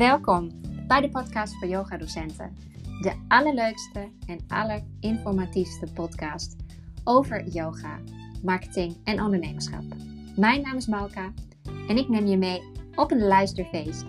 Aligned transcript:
Welkom 0.00 0.50
bij 0.86 1.00
de 1.00 1.08
podcast 1.08 1.58
voor 1.58 1.68
yoga-docenten. 1.68 2.56
De 3.00 3.24
allerleukste 3.28 4.08
en 4.26 4.38
allerinformatiefste 4.48 5.86
podcast 5.94 6.56
over 7.04 7.48
yoga, 7.48 7.98
marketing 8.42 8.96
en 9.04 9.22
ondernemerschap. 9.22 9.82
Mijn 10.36 10.62
naam 10.62 10.76
is 10.76 10.86
Malka 10.86 11.32
en 11.88 11.96
ik 11.96 12.08
neem 12.08 12.26
je 12.26 12.36
mee 12.36 12.62
op 12.94 13.10
een 13.10 13.26
luisterfeest. 13.26 14.04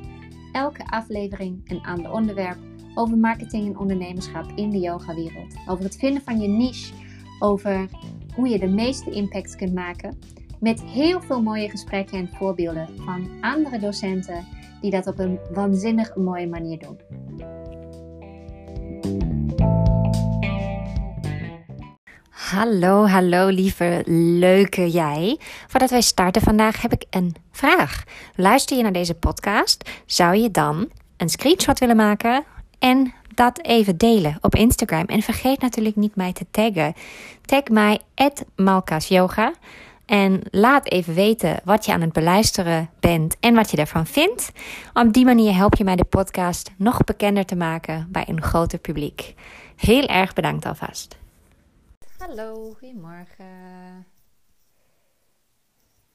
Elke 0.52 0.86
aflevering 0.86 1.70
een 1.70 1.86
ander 1.86 2.12
onderwerp 2.12 2.58
over 2.96 3.18
marketing 3.18 3.68
en 3.68 3.78
ondernemerschap 3.78 4.52
in 4.56 4.70
de 4.70 4.80
yogawereld. 4.80 5.56
Over 5.68 5.84
het 5.84 5.96
vinden 5.96 6.22
van 6.22 6.40
je 6.40 6.48
niche, 6.48 6.94
over 7.40 7.90
hoe 8.36 8.48
je 8.48 8.60
de 8.60 8.70
meeste 8.70 9.12
impact 9.12 9.56
kunt 9.56 9.74
maken. 9.74 10.20
Met 10.60 10.82
heel 10.82 11.22
veel 11.22 11.42
mooie 11.42 11.70
gesprekken 11.70 12.18
en 12.18 12.30
voorbeelden 12.30 12.90
van 12.98 13.30
andere 13.42 13.80
docenten 13.80 14.60
die 14.82 14.92
dat 14.92 15.08
op 15.08 15.20
een 15.20 15.40
waanzinnig 15.54 16.16
mooie 16.16 16.48
manier 16.48 16.80
doen. 16.80 17.00
Hallo, 22.30 23.06
hallo 23.06 23.48
lieve 23.48 24.02
leuke 24.06 24.90
jij. 24.90 25.40
Voordat 25.68 25.90
wij 25.90 26.02
starten 26.02 26.42
vandaag 26.42 26.82
heb 26.82 26.92
ik 26.92 27.06
een 27.10 27.36
vraag. 27.52 28.04
Luister 28.36 28.78
je 28.78 28.84
naar 28.84 28.92
deze 28.92 29.14
podcast? 29.14 29.90
Zou 30.06 30.36
je 30.36 30.52
dan 30.52 30.90
een 31.18 31.30
screenshot 31.30 31.80
willen 31.80 31.96
maken 31.96 32.44
en 32.80 33.14
dat 33.34 33.66
even 33.66 33.98
delen 33.98 34.38
op 34.42 34.56
Instagram? 34.56 35.06
En 35.06 35.22
vergeet 35.22 35.62
natuurlijk 35.62 35.96
niet 35.96 36.16
mij 36.16 36.34
te 36.34 36.46
taggen. 36.52 36.94
Tag 37.46 37.64
mij 37.64 38.00
@malkasyoga. 38.56 39.54
En 40.12 40.42
laat 40.50 40.92
even 40.92 41.14
weten 41.14 41.60
wat 41.64 41.86
je 41.86 41.92
aan 41.92 42.02
het 42.02 42.14
beluisteren 42.14 42.90
bent 43.00 43.40
en 43.40 43.56
wat 43.56 43.72
je 43.72 43.78
ervan 43.78 44.06
vindt. 44.06 44.52
Op 44.94 45.14
die 45.14 45.26
manier 45.26 45.56
help 45.56 45.76
je 45.76 45.84
mij 45.84 45.96
de 45.96 46.04
podcast 46.04 46.72
nog 46.78 47.04
bekender 47.04 47.46
te 47.46 47.56
maken 47.56 48.08
bij 48.12 48.30
een 48.30 48.42
groter 48.42 48.80
publiek. 48.80 49.34
Heel 49.76 50.06
erg 50.06 50.34
bedankt 50.34 50.66
alvast. 50.66 51.18
Hallo, 52.18 52.74
goedemorgen. 52.80 53.46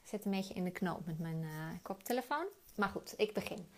Ik 0.03 0.09
zit 0.09 0.25
een 0.25 0.31
beetje 0.31 0.55
in 0.55 0.65
de 0.65 0.71
knoop 0.71 1.07
met 1.07 1.19
mijn 1.19 1.43
uh, 1.43 1.51
koptelefoon. 1.83 2.47
Maar 2.75 2.89
goed, 2.89 3.15
ik 3.17 3.35
begin. 3.35 3.69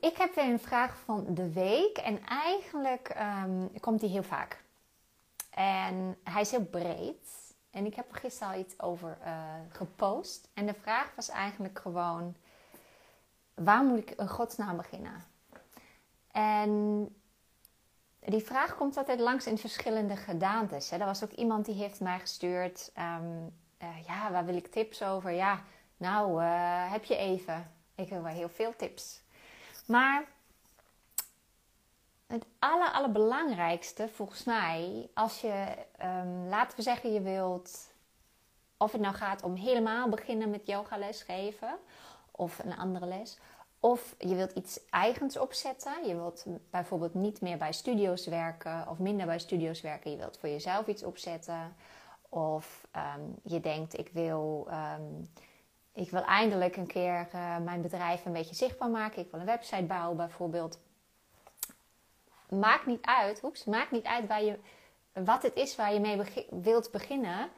Ik 0.00 0.16
heb 0.16 0.34
weer 0.34 0.44
een 0.44 0.60
vraag 0.60 0.96
van 1.04 1.26
de 1.28 1.52
week. 1.52 1.96
En 1.96 2.26
eigenlijk 2.26 3.16
um, 3.44 3.80
komt 3.80 4.00
die 4.00 4.10
heel 4.10 4.22
vaak. 4.22 4.64
En 5.50 6.16
hij 6.24 6.40
is 6.40 6.50
heel 6.50 6.64
breed. 6.64 7.39
En 7.70 7.86
ik 7.86 7.94
heb 7.94 8.10
er 8.10 8.20
gisteren 8.20 8.52
al 8.52 8.60
iets 8.60 8.80
over 8.80 9.18
uh, 9.24 9.54
gepost. 9.68 10.48
En 10.54 10.66
de 10.66 10.74
vraag 10.74 11.12
was 11.16 11.28
eigenlijk 11.28 11.78
gewoon: 11.78 12.36
waar 13.54 13.84
moet 13.84 13.98
ik 13.98 14.12
een 14.16 14.28
godsnaam 14.28 14.76
beginnen? 14.76 15.24
En 16.30 17.08
die 18.20 18.42
vraag 18.42 18.76
komt 18.76 18.96
altijd 18.96 19.20
langs 19.20 19.46
in 19.46 19.58
verschillende 19.58 20.16
gedaantes. 20.16 20.90
Hè. 20.90 20.96
Er 20.96 21.04
was 21.04 21.24
ook 21.24 21.32
iemand 21.32 21.64
die 21.64 21.74
heeft 21.74 22.00
mij 22.00 22.18
gestuurd: 22.18 22.92
um, 22.98 23.58
uh, 23.82 24.02
ja, 24.06 24.30
waar 24.30 24.44
wil 24.44 24.56
ik 24.56 24.66
tips 24.66 25.02
over? 25.02 25.30
Ja, 25.30 25.62
nou, 25.96 26.42
uh, 26.42 26.92
heb 26.92 27.04
je 27.04 27.16
even. 27.16 27.72
Ik 27.94 28.08
wil 28.08 28.22
wel 28.22 28.32
heel 28.32 28.48
veel 28.48 28.76
tips. 28.76 29.22
Maar 29.86 30.24
het 32.30 32.46
aller, 32.58 32.90
allerbelangrijkste 32.90 34.08
volgens 34.08 34.44
mij, 34.44 35.10
als 35.14 35.40
je, 35.40 35.66
um, 36.02 36.48
laten 36.48 36.76
we 36.76 36.82
zeggen, 36.82 37.12
je 37.12 37.20
wilt, 37.20 37.92
of 38.76 38.92
het 38.92 39.00
nou 39.00 39.14
gaat 39.14 39.42
om 39.42 39.54
helemaal 39.54 40.08
beginnen 40.08 40.50
met 40.50 40.66
yogales 40.66 41.22
geven 41.22 41.78
of 42.30 42.58
een 42.58 42.76
andere 42.76 43.06
les, 43.06 43.38
of 43.80 44.14
je 44.18 44.34
wilt 44.34 44.52
iets 44.52 44.80
eigens 44.90 45.38
opzetten. 45.38 46.06
Je 46.06 46.14
wilt 46.14 46.44
bijvoorbeeld 46.70 47.14
niet 47.14 47.40
meer 47.40 47.56
bij 47.56 47.72
studio's 47.72 48.26
werken 48.26 48.88
of 48.88 48.98
minder 48.98 49.26
bij 49.26 49.38
studio's 49.38 49.80
werken. 49.80 50.10
Je 50.10 50.16
wilt 50.16 50.38
voor 50.38 50.48
jezelf 50.48 50.86
iets 50.86 51.02
opzetten. 51.02 51.76
Of 52.28 52.86
um, 52.96 53.34
je 53.42 53.60
denkt, 53.60 53.98
ik 53.98 54.08
wil, 54.12 54.68
um, 54.70 55.30
ik 55.92 56.10
wil 56.10 56.22
eindelijk 56.22 56.76
een 56.76 56.86
keer 56.86 57.28
uh, 57.34 57.58
mijn 57.58 57.82
bedrijf 57.82 58.24
een 58.24 58.32
beetje 58.32 58.54
zichtbaar 58.54 58.90
maken. 58.90 59.22
Ik 59.22 59.30
wil 59.30 59.40
een 59.40 59.46
website 59.46 59.84
bouwen 59.84 60.16
bijvoorbeeld 60.16 60.78
maakt 62.50 62.86
niet 62.86 63.04
uit, 63.04 63.44
oeps, 63.44 63.64
maakt 63.64 63.90
niet 63.90 64.04
uit 64.04 64.26
waar 64.26 64.42
je, 64.42 64.58
wat 65.12 65.42
het 65.42 65.54
is 65.54 65.76
waar 65.76 65.92
je 65.92 66.00
mee 66.00 66.20
wilt 66.50 66.90
beginnen 66.90 67.48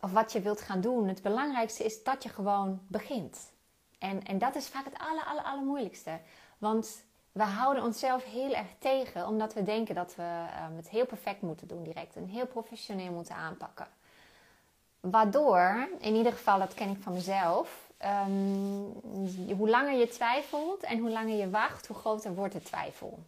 of 0.00 0.12
wat 0.12 0.32
je 0.32 0.40
wilt 0.40 0.60
gaan 0.60 0.80
doen. 0.80 1.08
Het 1.08 1.22
belangrijkste 1.22 1.84
is 1.84 2.02
dat 2.02 2.22
je 2.22 2.28
gewoon 2.28 2.80
begint. 2.86 3.52
En, 3.98 4.22
en 4.22 4.38
dat 4.38 4.54
is 4.54 4.68
vaak 4.68 4.84
het 4.84 4.98
aller, 4.98 5.44
allermoeilijkste. 5.44 6.20
Want 6.58 7.04
we 7.32 7.42
houden 7.42 7.84
onszelf 7.84 8.24
heel 8.24 8.54
erg 8.54 8.68
tegen 8.78 9.26
omdat 9.26 9.54
we 9.54 9.62
denken 9.62 9.94
dat 9.94 10.14
we 10.16 10.46
um, 10.68 10.76
het 10.76 10.88
heel 10.88 11.06
perfect 11.06 11.40
moeten 11.40 11.68
doen 11.68 11.82
direct 11.82 12.16
en 12.16 12.26
heel 12.26 12.46
professioneel 12.46 13.12
moeten 13.12 13.34
aanpakken. 13.34 13.86
Waardoor, 15.00 15.88
in 15.98 16.14
ieder 16.14 16.32
geval, 16.32 16.58
dat 16.58 16.74
ken 16.74 16.90
ik 16.90 17.02
van 17.02 17.12
mezelf, 17.12 17.90
um, 18.04 18.92
hoe 19.56 19.68
langer 19.68 19.98
je 19.98 20.08
twijfelt 20.08 20.82
en 20.82 20.98
hoe 20.98 21.10
langer 21.10 21.36
je 21.36 21.50
wacht, 21.50 21.86
hoe 21.86 21.96
groter 21.96 22.34
wordt 22.34 22.52
de 22.52 22.62
twijfel. 22.62 23.18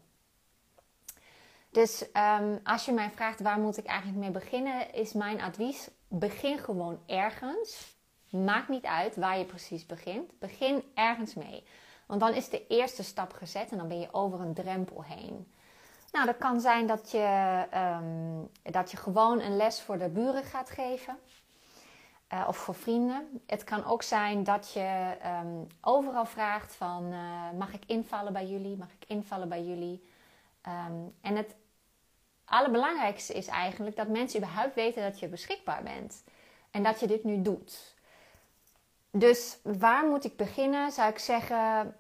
Dus 1.73 2.07
um, 2.41 2.61
als 2.65 2.85
je 2.85 2.93
mij 2.93 3.11
vraagt 3.11 3.41
waar 3.41 3.59
moet 3.59 3.77
ik 3.77 3.87
eigenlijk 3.87 4.19
mee 4.19 4.31
beginnen, 4.31 4.95
is 4.95 5.13
mijn 5.13 5.41
advies: 5.41 5.91
begin 6.09 6.59
gewoon 6.59 7.01
ergens. 7.07 7.97
Maakt 8.31 8.69
niet 8.69 8.85
uit 8.85 9.17
waar 9.17 9.39
je 9.39 9.45
precies 9.45 9.87
begint. 9.87 10.39
Begin 10.39 10.85
ergens 10.95 11.35
mee. 11.35 11.65
Want 12.07 12.21
dan 12.21 12.35
is 12.35 12.49
de 12.49 12.67
eerste 12.67 13.03
stap 13.03 13.33
gezet 13.33 13.71
en 13.71 13.77
dan 13.77 13.89
ben 13.89 14.01
je 14.01 14.13
over 14.13 14.41
een 14.41 14.55
drempel 14.55 15.03
heen. 15.05 15.53
Nou, 16.13 16.27
dat 16.27 16.39
kan 16.39 16.61
zijn 16.61 16.87
dat 16.87 17.11
je, 17.11 17.67
um, 17.75 18.51
dat 18.73 18.91
je 18.91 18.97
gewoon 18.97 19.41
een 19.41 19.57
les 19.57 19.81
voor 19.81 19.99
de 19.99 20.09
buren 20.09 20.45
gaat 20.45 20.71
geven. 20.71 21.19
Uh, 22.33 22.45
of 22.49 22.57
voor 22.57 22.75
vrienden. 22.75 23.43
Het 23.47 23.65
kan 23.65 23.85
ook 23.85 24.03
zijn 24.03 24.45
dat 24.45 24.73
je 24.73 25.17
um, 25.43 25.67
overal 25.81 26.25
vraagt 26.25 26.75
van... 26.75 27.13
Uh, 27.13 27.51
mag 27.59 27.73
ik 27.73 27.83
invallen 27.87 28.33
bij 28.33 28.47
jullie? 28.47 28.77
Mag 28.77 28.93
ik 28.99 29.05
invallen 29.09 29.49
bij 29.49 29.65
jullie? 29.65 30.11
En 31.21 31.37
het 31.37 31.55
allerbelangrijkste 32.53 33.33
is 33.33 33.47
eigenlijk 33.47 33.97
dat 33.97 34.09
mensen 34.09 34.39
überhaupt 34.41 34.75
weten 34.75 35.03
dat 35.03 35.19
je 35.19 35.29
beschikbaar 35.29 35.83
bent. 35.83 36.25
En 36.71 36.83
dat 36.83 37.01
je 37.01 37.07
dit 37.07 37.25
nu 37.25 37.43
doet. 37.43 37.95
Dus 39.11 39.59
waar 39.63 40.07
moet 40.07 40.25
ik 40.25 40.37
beginnen? 40.37 40.93
Zou 40.93 41.11
ik 41.11 41.19
zeggen, 41.19 41.95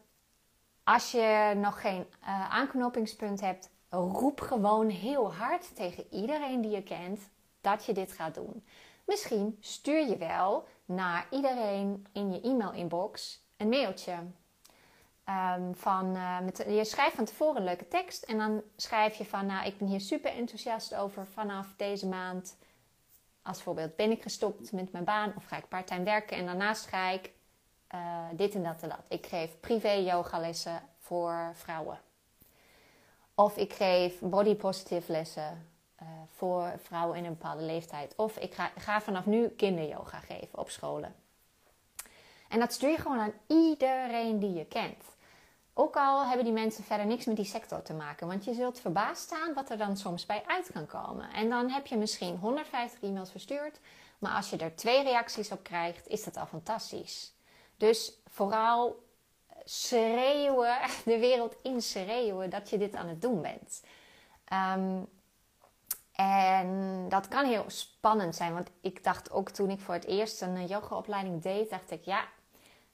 als 0.84 1.10
je 1.10 1.52
nog 1.56 1.80
geen 1.80 2.06
uh, 2.22 2.50
aanknopingspunt 2.50 3.40
hebt, 3.40 3.70
roep 3.90 4.40
gewoon 4.40 4.88
heel 4.88 5.34
hard 5.34 5.76
tegen 5.76 6.06
iedereen 6.10 6.60
die 6.60 6.70
je 6.70 6.82
kent 6.82 7.20
dat 7.60 7.84
je 7.84 7.92
dit 7.92 8.12
gaat 8.12 8.34
doen. 8.34 8.64
Misschien 9.04 9.56
stuur 9.60 10.06
je 10.06 10.16
wel 10.16 10.66
naar 10.84 11.26
iedereen 11.30 12.06
in 12.12 12.32
je 12.32 12.40
e-mail-inbox 12.40 13.44
een 13.56 13.69
mailtje. 13.69 14.14
Um, 15.28 15.74
van, 15.74 16.16
uh, 16.16 16.40
met, 16.40 16.64
je 16.68 16.84
schrijft 16.84 17.16
van 17.16 17.24
tevoren 17.24 17.56
een 17.56 17.64
leuke 17.64 17.88
tekst 17.88 18.22
en 18.22 18.38
dan 18.38 18.62
schrijf 18.76 19.14
je 19.14 19.24
van, 19.24 19.46
nou, 19.46 19.66
ik 19.66 19.78
ben 19.78 19.88
hier 19.88 20.00
super 20.00 20.30
enthousiast 20.30 20.94
over 20.94 21.26
vanaf 21.26 21.66
deze 21.76 22.06
maand. 22.06 22.56
Als 23.42 23.62
voorbeeld 23.62 23.96
ben 23.96 24.10
ik 24.10 24.22
gestopt 24.22 24.72
met 24.72 24.92
mijn 24.92 25.04
baan 25.04 25.32
of 25.36 25.44
ga 25.44 25.56
ik 25.56 25.68
parttime 25.68 26.02
werken 26.04 26.36
en 26.36 26.46
daarnaast 26.46 26.86
ga 26.86 27.08
ik 27.08 27.30
uh, 27.94 28.24
dit 28.32 28.54
en 28.54 28.62
dat 28.62 28.82
en 28.82 28.88
dat. 28.88 29.04
Ik 29.08 29.26
geef 29.26 29.60
privé 29.60 29.92
yogalessen 29.92 30.82
voor 30.98 31.50
vrouwen. 31.54 32.00
Of 33.34 33.56
ik 33.56 33.72
geef 33.72 34.20
body 34.20 34.54
positive 34.54 35.12
lessen 35.12 35.68
uh, 36.02 36.08
voor 36.26 36.72
vrouwen 36.82 37.18
in 37.18 37.24
een 37.24 37.36
bepaalde 37.38 37.62
leeftijd. 37.62 38.14
Of 38.16 38.36
ik 38.36 38.54
ga, 38.54 38.70
ga 38.76 39.00
vanaf 39.00 39.26
nu 39.26 39.48
kinderyoga 39.48 40.18
geven 40.18 40.58
op 40.58 40.70
scholen. 40.70 41.14
En 42.48 42.58
dat 42.58 42.72
stuur 42.72 42.90
je 42.90 42.98
gewoon 42.98 43.18
aan 43.18 43.32
iedereen 43.46 44.38
die 44.38 44.52
je 44.52 44.64
kent. 44.64 45.12
Ook 45.74 45.96
al 45.96 46.26
hebben 46.26 46.44
die 46.44 46.54
mensen 46.54 46.84
verder 46.84 47.06
niks 47.06 47.24
met 47.24 47.36
die 47.36 47.44
sector 47.44 47.82
te 47.82 47.92
maken. 47.92 48.26
Want 48.26 48.44
je 48.44 48.54
zult 48.54 48.80
verbaasd 48.80 49.22
staan 49.22 49.54
wat 49.54 49.70
er 49.70 49.78
dan 49.78 49.96
soms 49.96 50.26
bij 50.26 50.42
uit 50.46 50.70
kan 50.72 50.86
komen. 50.86 51.30
En 51.32 51.48
dan 51.48 51.70
heb 51.70 51.86
je 51.86 51.96
misschien 51.96 52.36
150 52.36 53.02
e-mails 53.02 53.30
verstuurd. 53.30 53.78
Maar 54.19 54.32
als 54.32 54.50
je 54.50 54.56
er 54.56 54.76
twee 54.76 55.02
reacties 55.02 55.50
op 55.50 55.62
krijgt, 55.62 56.08
is 56.08 56.24
dat 56.24 56.36
al 56.36 56.46
fantastisch. 56.46 57.32
Dus 57.76 58.12
vooral 58.28 59.04
schreeuwen, 59.64 60.76
de 61.04 61.19
wereld 61.19 61.56
in 61.62 61.82
schreeuwen 61.82 62.50
dat 62.50 62.70
je 62.70 62.78
dit 62.78 62.94
aan 62.94 63.08
het 63.08 63.22
doen 63.22 63.42
bent. 63.42 63.82
Um, 64.52 65.08
en 66.12 67.06
dat 67.08 67.28
kan 67.28 67.44
heel 67.44 67.64
spannend 67.66 68.36
zijn. 68.36 68.54
Want 68.54 68.70
ik 68.80 69.04
dacht 69.04 69.30
ook 69.30 69.50
toen 69.50 69.70
ik 69.70 69.80
voor 69.80 69.94
het 69.94 70.04
eerst 70.04 70.42
een 70.42 70.66
yogaopleiding 70.66 71.42
deed, 71.42 71.70
dacht 71.70 71.90
ik, 71.90 72.04
ja, 72.04 72.25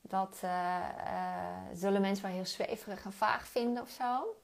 dat 0.08 0.40
uh, 0.44 0.50
uh, 0.50 1.74
zullen 1.74 2.00
mensen 2.00 2.24
wel 2.24 2.34
heel 2.34 2.46
zweverig 2.46 3.04
en 3.04 3.12
vaag 3.12 3.46
vinden 3.46 3.82
of 3.82 3.88
zo. 3.88 4.36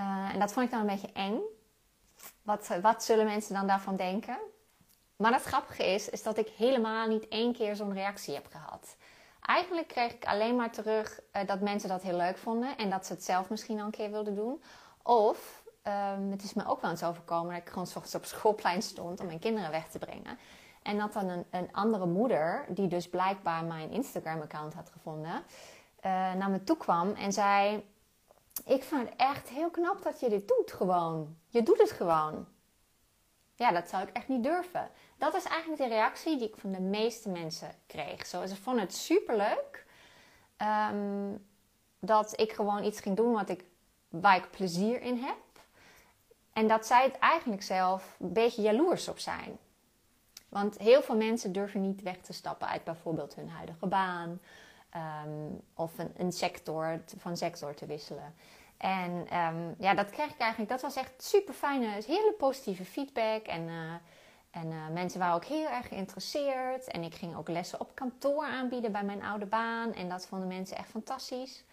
Uh, 0.00 0.34
en 0.34 0.38
dat 0.38 0.52
vond 0.52 0.66
ik 0.66 0.72
dan 0.72 0.80
een 0.80 0.86
beetje 0.86 1.12
eng. 1.12 1.40
Wat, 2.42 2.68
wat 2.82 3.04
zullen 3.04 3.24
mensen 3.24 3.54
dan 3.54 3.66
daarvan 3.66 3.96
denken? 3.96 4.38
Maar 5.16 5.32
het 5.32 5.42
grappige 5.42 5.84
is, 5.84 6.08
is 6.08 6.22
dat 6.22 6.38
ik 6.38 6.48
helemaal 6.48 7.08
niet 7.08 7.28
één 7.28 7.52
keer 7.52 7.76
zo'n 7.76 7.92
reactie 7.92 8.34
heb 8.34 8.46
gehad. 8.46 8.96
Eigenlijk 9.40 9.88
kreeg 9.88 10.12
ik 10.12 10.24
alleen 10.24 10.56
maar 10.56 10.70
terug 10.70 11.20
eh, 11.32 11.46
dat 11.46 11.60
mensen 11.60 11.88
dat 11.88 12.02
heel 12.02 12.16
leuk 12.16 12.38
vonden 12.38 12.76
en 12.76 12.90
dat 12.90 13.06
ze 13.06 13.12
het 13.12 13.24
zelf 13.24 13.50
misschien 13.50 13.78
al 13.78 13.84
een 13.84 13.90
keer 13.90 14.10
wilden 14.10 14.34
doen. 14.34 14.62
Of 15.02 15.62
ehm, 15.82 16.30
het 16.30 16.42
is 16.42 16.54
me 16.54 16.66
ook 16.66 16.80
wel 16.80 16.90
eens 16.90 17.02
overkomen 17.04 17.52
dat 17.52 17.62
ik 17.62 17.68
gewoon 17.68 17.86
s 17.86 18.14
op 18.14 18.24
schoolplein 18.24 18.82
stond 18.82 19.20
om 19.20 19.26
mijn 19.26 19.38
kinderen 19.38 19.70
weg 19.70 19.88
te 19.88 19.98
brengen. 19.98 20.38
En 20.82 20.98
dat 20.98 21.12
dan 21.12 21.44
een, 21.50 21.72
andere 21.72 22.06
moeder, 22.06 22.64
die 22.68 22.88
dus 22.88 23.08
blijkbaar 23.08 23.64
mijn 23.64 23.90
Instagram-account 23.90 24.74
had 24.74 24.90
gevonden, 24.90 25.32
uh, 25.32 25.42
naar 26.32 26.50
me 26.50 26.64
toe 26.64 26.76
kwam 26.76 27.12
en 27.14 27.32
zei: 27.32 27.84
Ik 28.64 28.82
vind 28.82 29.08
het 29.08 29.16
echt 29.16 29.48
heel 29.48 29.70
knap 29.70 30.02
dat 30.02 30.20
je 30.20 30.28
dit 30.28 30.48
doet, 30.48 30.72
gewoon. 30.72 31.36
Je 31.48 31.62
doet 31.62 31.78
het 31.78 31.90
gewoon. 31.90 32.46
Ja, 33.54 33.72
dat 33.72 33.88
zou 33.88 34.02
ik 34.02 34.16
echt 34.16 34.28
niet 34.28 34.42
durven. 34.42 34.90
Dat 35.18 35.34
is 35.34 35.44
eigenlijk 35.44 35.82
de 35.82 35.88
reactie 35.88 36.38
die 36.38 36.48
ik 36.48 36.56
van 36.56 36.72
de 36.72 36.80
meeste 36.80 37.28
mensen 37.28 37.74
kreeg. 37.86 38.26
Ze 38.26 38.56
vonden 38.62 38.82
het 38.82 38.94
superleuk 38.94 39.86
um, 40.92 41.46
dat 41.98 42.40
ik 42.40 42.52
gewoon 42.52 42.84
iets 42.84 43.00
ging 43.00 43.16
doen 43.16 43.32
wat 43.32 43.48
ik, 43.48 43.64
waar 44.08 44.36
ik 44.36 44.50
plezier 44.50 45.02
in 45.02 45.16
heb. 45.16 45.36
En 46.52 46.68
dat 46.68 46.86
zij 46.86 47.04
het 47.04 47.18
eigenlijk 47.18 47.62
zelf 47.62 48.16
een 48.20 48.32
beetje 48.32 48.62
jaloers 48.62 49.08
op 49.08 49.18
zijn. 49.18 49.58
Want 50.52 50.78
heel 50.78 51.02
veel 51.02 51.16
mensen 51.16 51.52
durven 51.52 51.80
niet 51.80 52.02
weg 52.02 52.16
te 52.16 52.32
stappen 52.32 52.68
uit 52.68 52.84
bijvoorbeeld 52.84 53.34
hun 53.34 53.48
huidige 53.48 53.86
baan. 53.86 54.40
Ehm, 54.90 55.28
of 55.74 55.92
een, 56.16 56.32
sector, 56.32 57.00
van 57.16 57.36
sector 57.36 57.74
te 57.74 57.86
wisselen. 57.86 58.34
En 58.76 59.10
um, 59.38 59.74
ja, 59.78 59.94
dat 59.94 60.10
kreeg 60.10 60.30
ik 60.30 60.38
eigenlijk, 60.38 60.70
dat 60.70 60.80
was 60.80 60.96
echt 60.96 61.22
super 61.22 61.54
fijne, 61.54 61.86
hele 61.86 62.34
positieve 62.38 62.84
feedback. 62.84 63.46
En, 63.46 63.62
uh, 63.62 63.92
en 64.50 64.66
uh, 64.70 64.88
mensen 64.92 65.20
waren 65.20 65.34
ook 65.34 65.44
heel 65.44 65.68
erg 65.68 65.88
geïnteresseerd. 65.88 66.88
En 66.88 67.02
ik 67.02 67.14
ging 67.14 67.36
ook 67.36 67.48
lessen 67.48 67.80
op 67.80 67.94
kantoor 67.94 68.44
aanbieden 68.44 68.92
bij 68.92 69.04
mijn 69.04 69.22
oude 69.22 69.46
baan. 69.46 69.94
En 69.94 70.08
dat 70.08 70.26
vonden 70.26 70.48
mensen 70.48 70.76
echt 70.76 70.90
fantastisch. 70.90 71.64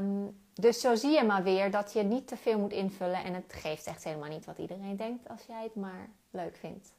Um, 0.00 0.40
dus 0.54 0.80
zo 0.80 0.94
zie 0.94 1.10
je 1.10 1.24
maar 1.24 1.42
weer 1.42 1.70
dat 1.70 1.92
je 1.92 2.02
niet 2.02 2.28
te 2.28 2.36
veel 2.36 2.58
moet 2.58 2.72
invullen. 2.72 3.24
En 3.24 3.34
het 3.34 3.52
geeft 3.52 3.86
echt 3.86 4.04
helemaal 4.04 4.28
niet 4.28 4.44
wat 4.44 4.58
iedereen 4.58 4.96
denkt 4.96 5.28
als 5.28 5.44
jij 5.46 5.62
het 5.62 5.74
maar 5.74 6.08
leuk 6.30 6.56
vindt. 6.56 6.95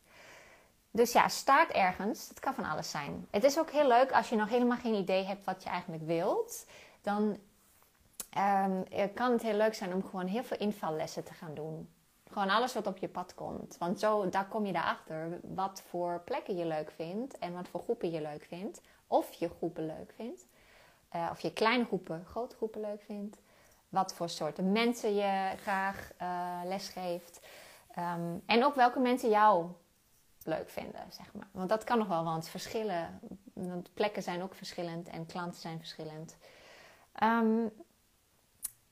Dus 0.91 1.11
ja, 1.11 1.27
start 1.27 1.71
ergens. 1.71 2.29
Het 2.29 2.39
kan 2.39 2.53
van 2.53 2.65
alles 2.65 2.89
zijn. 2.89 3.27
Het 3.31 3.43
is 3.43 3.59
ook 3.59 3.71
heel 3.71 3.87
leuk 3.87 4.11
als 4.11 4.29
je 4.29 4.35
nog 4.35 4.49
helemaal 4.49 4.77
geen 4.77 4.93
idee 4.93 5.23
hebt 5.23 5.45
wat 5.45 5.63
je 5.63 5.69
eigenlijk 5.69 6.03
wilt. 6.03 6.65
Dan 7.01 7.37
um, 8.37 9.13
kan 9.13 9.31
het 9.31 9.41
heel 9.41 9.57
leuk 9.57 9.73
zijn 9.73 9.93
om 9.93 10.03
gewoon 10.03 10.27
heel 10.27 10.43
veel 10.43 10.57
invallessen 10.57 11.23
te 11.23 11.33
gaan 11.33 11.53
doen. 11.53 11.89
Gewoon 12.31 12.49
alles 12.49 12.73
wat 12.73 12.87
op 12.87 12.97
je 12.97 13.07
pad 13.07 13.33
komt. 13.33 13.77
Want 13.77 13.99
zo, 13.99 14.29
daar 14.29 14.47
kom 14.47 14.65
je 14.65 14.73
erachter 14.73 15.39
wat 15.41 15.83
voor 15.89 16.21
plekken 16.25 16.57
je 16.57 16.65
leuk 16.65 16.91
vindt 16.91 17.37
en 17.37 17.53
wat 17.53 17.67
voor 17.67 17.81
groepen 17.81 18.11
je 18.11 18.21
leuk 18.21 18.45
vindt. 18.45 18.81
Of 19.07 19.33
je 19.33 19.49
groepen 19.57 19.85
leuk 19.85 20.13
vindt. 20.15 20.45
Uh, 21.15 21.27
of 21.31 21.39
je 21.39 21.53
kleine 21.53 21.85
groepen, 21.85 22.25
grote 22.25 22.55
groepen 22.55 22.81
leuk 22.81 23.01
vindt. 23.01 23.37
Wat 23.89 24.13
voor 24.13 24.29
soorten 24.29 24.71
mensen 24.71 25.15
je 25.15 25.51
graag 25.61 26.11
uh, 26.21 26.59
lesgeeft. 26.63 27.39
Um, 27.97 28.43
en 28.45 28.65
ook 28.65 28.75
welke 28.75 28.99
mensen 28.99 29.29
jou 29.29 29.65
leuk 30.47 30.69
vinden, 30.69 31.05
zeg 31.09 31.33
maar. 31.33 31.47
Want 31.51 31.69
dat 31.69 31.83
kan 31.83 31.97
nog 31.97 32.07
wel, 32.07 32.23
want 32.23 32.49
verschillen. 32.49 33.19
Plekken 33.93 34.23
zijn 34.23 34.43
ook 34.43 34.55
verschillend 34.55 35.07
en 35.07 35.25
klanten 35.25 35.61
zijn 35.61 35.77
verschillend. 35.77 36.35
Um, 37.23 37.71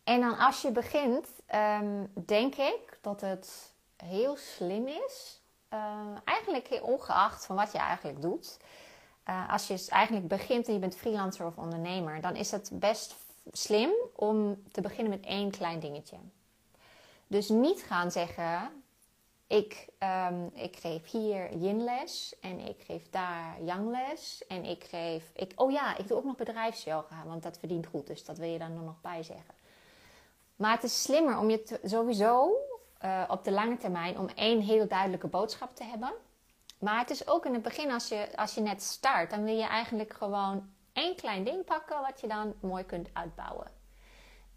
en 0.04 0.20
dan 0.20 0.38
als 0.38 0.62
je 0.62 0.72
begint, 0.72 1.28
um, 1.56 2.12
denk 2.26 2.56
ik 2.56 2.98
dat 3.02 3.22
het 3.22 3.74
heel 3.98 4.36
slim 4.36 4.88
is. 4.88 5.42
Uh, 5.74 6.18
eigenlijk 6.24 6.80
ongeacht 6.82 7.46
van 7.46 7.56
wat 7.56 7.72
je 7.72 7.78
eigenlijk 7.78 8.22
doet. 8.22 8.58
Uh, 9.30 9.52
als 9.52 9.68
je 9.68 9.86
eigenlijk 9.90 10.28
begint 10.28 10.68
en 10.68 10.74
je 10.74 10.80
bent 10.80 10.96
freelancer 10.96 11.46
of 11.46 11.58
ondernemer, 11.58 12.22
dan 12.22 12.36
is 12.36 12.52
het 12.52 12.70
best 12.74 13.16
slim 13.52 13.90
om 14.16 14.64
te 14.72 14.82
beginnen 14.82 15.10
met 15.10 15.26
één 15.26 15.52
klein 15.52 15.80
dingetje. 15.80 16.18
Dus 17.28 17.50
niet 17.50 17.84
gaan 17.84 18.12
zeggen: 18.12 18.84
ik, 19.56 19.88
um, 20.00 20.52
ik 20.54 20.76
geef 20.76 21.12
hier 21.12 21.58
yinles 21.58 22.36
en 22.42 22.60
ik 22.60 22.82
geef 22.86 23.10
daar 23.10 23.62
yangles 23.62 24.44
en 24.48 24.66
ik 24.66 24.84
geef. 24.84 25.32
Ik, 25.36 25.52
oh 25.56 25.72
ja, 25.72 25.98
ik 25.98 26.08
doe 26.08 26.18
ook 26.18 26.24
nog 26.24 26.36
bedrijfsyoga, 26.36 27.24
want 27.26 27.44
dat 27.44 27.58
verdient 27.58 27.86
goed, 27.86 28.08
dus 28.08 28.26
dat 28.26 28.38
wil 28.38 28.50
je 28.50 28.60
dan 28.60 28.72
er 28.72 28.84
nog 28.84 29.02
bij 29.02 29.24
zeggen. 29.24 29.54
Maar 30.56 30.72
het 30.72 30.84
is 30.84 31.02
slimmer 31.02 31.38
om 31.38 31.50
je 31.50 31.80
sowieso 31.84 32.58
uh, 33.06 33.24
op 33.28 33.44
de 33.44 33.52
lange 33.52 33.78
termijn 33.78 34.20
om 34.20 34.30
één 34.36 34.62
heel 34.62 34.88
duidelijke 34.88 35.28
boodschap 35.28 35.76
te 35.76 35.84
hebben. 35.84 36.14
Maar 36.80 37.00
het 37.00 37.10
is 37.10 37.28
ook 37.28 37.46
in 37.46 37.54
het 37.54 37.64
begin, 37.64 37.92
als 37.92 38.08
je, 38.08 38.38
als 38.38 38.56
je 38.56 38.62
net 38.62 38.82
start, 38.84 39.30
dan 39.30 39.44
wil 39.44 39.56
je 39.56 39.68
eigenlijk 39.68 40.14
gewoon 40.14 40.70
één 40.94 41.16
klein 41.16 41.44
ding 41.44 41.66
pakken 41.66 42.02
wat 42.02 42.22
je 42.22 42.28
dan 42.28 42.54
mooi 42.60 42.84
kunt 42.86 43.10
uitbouwen. 43.14 43.68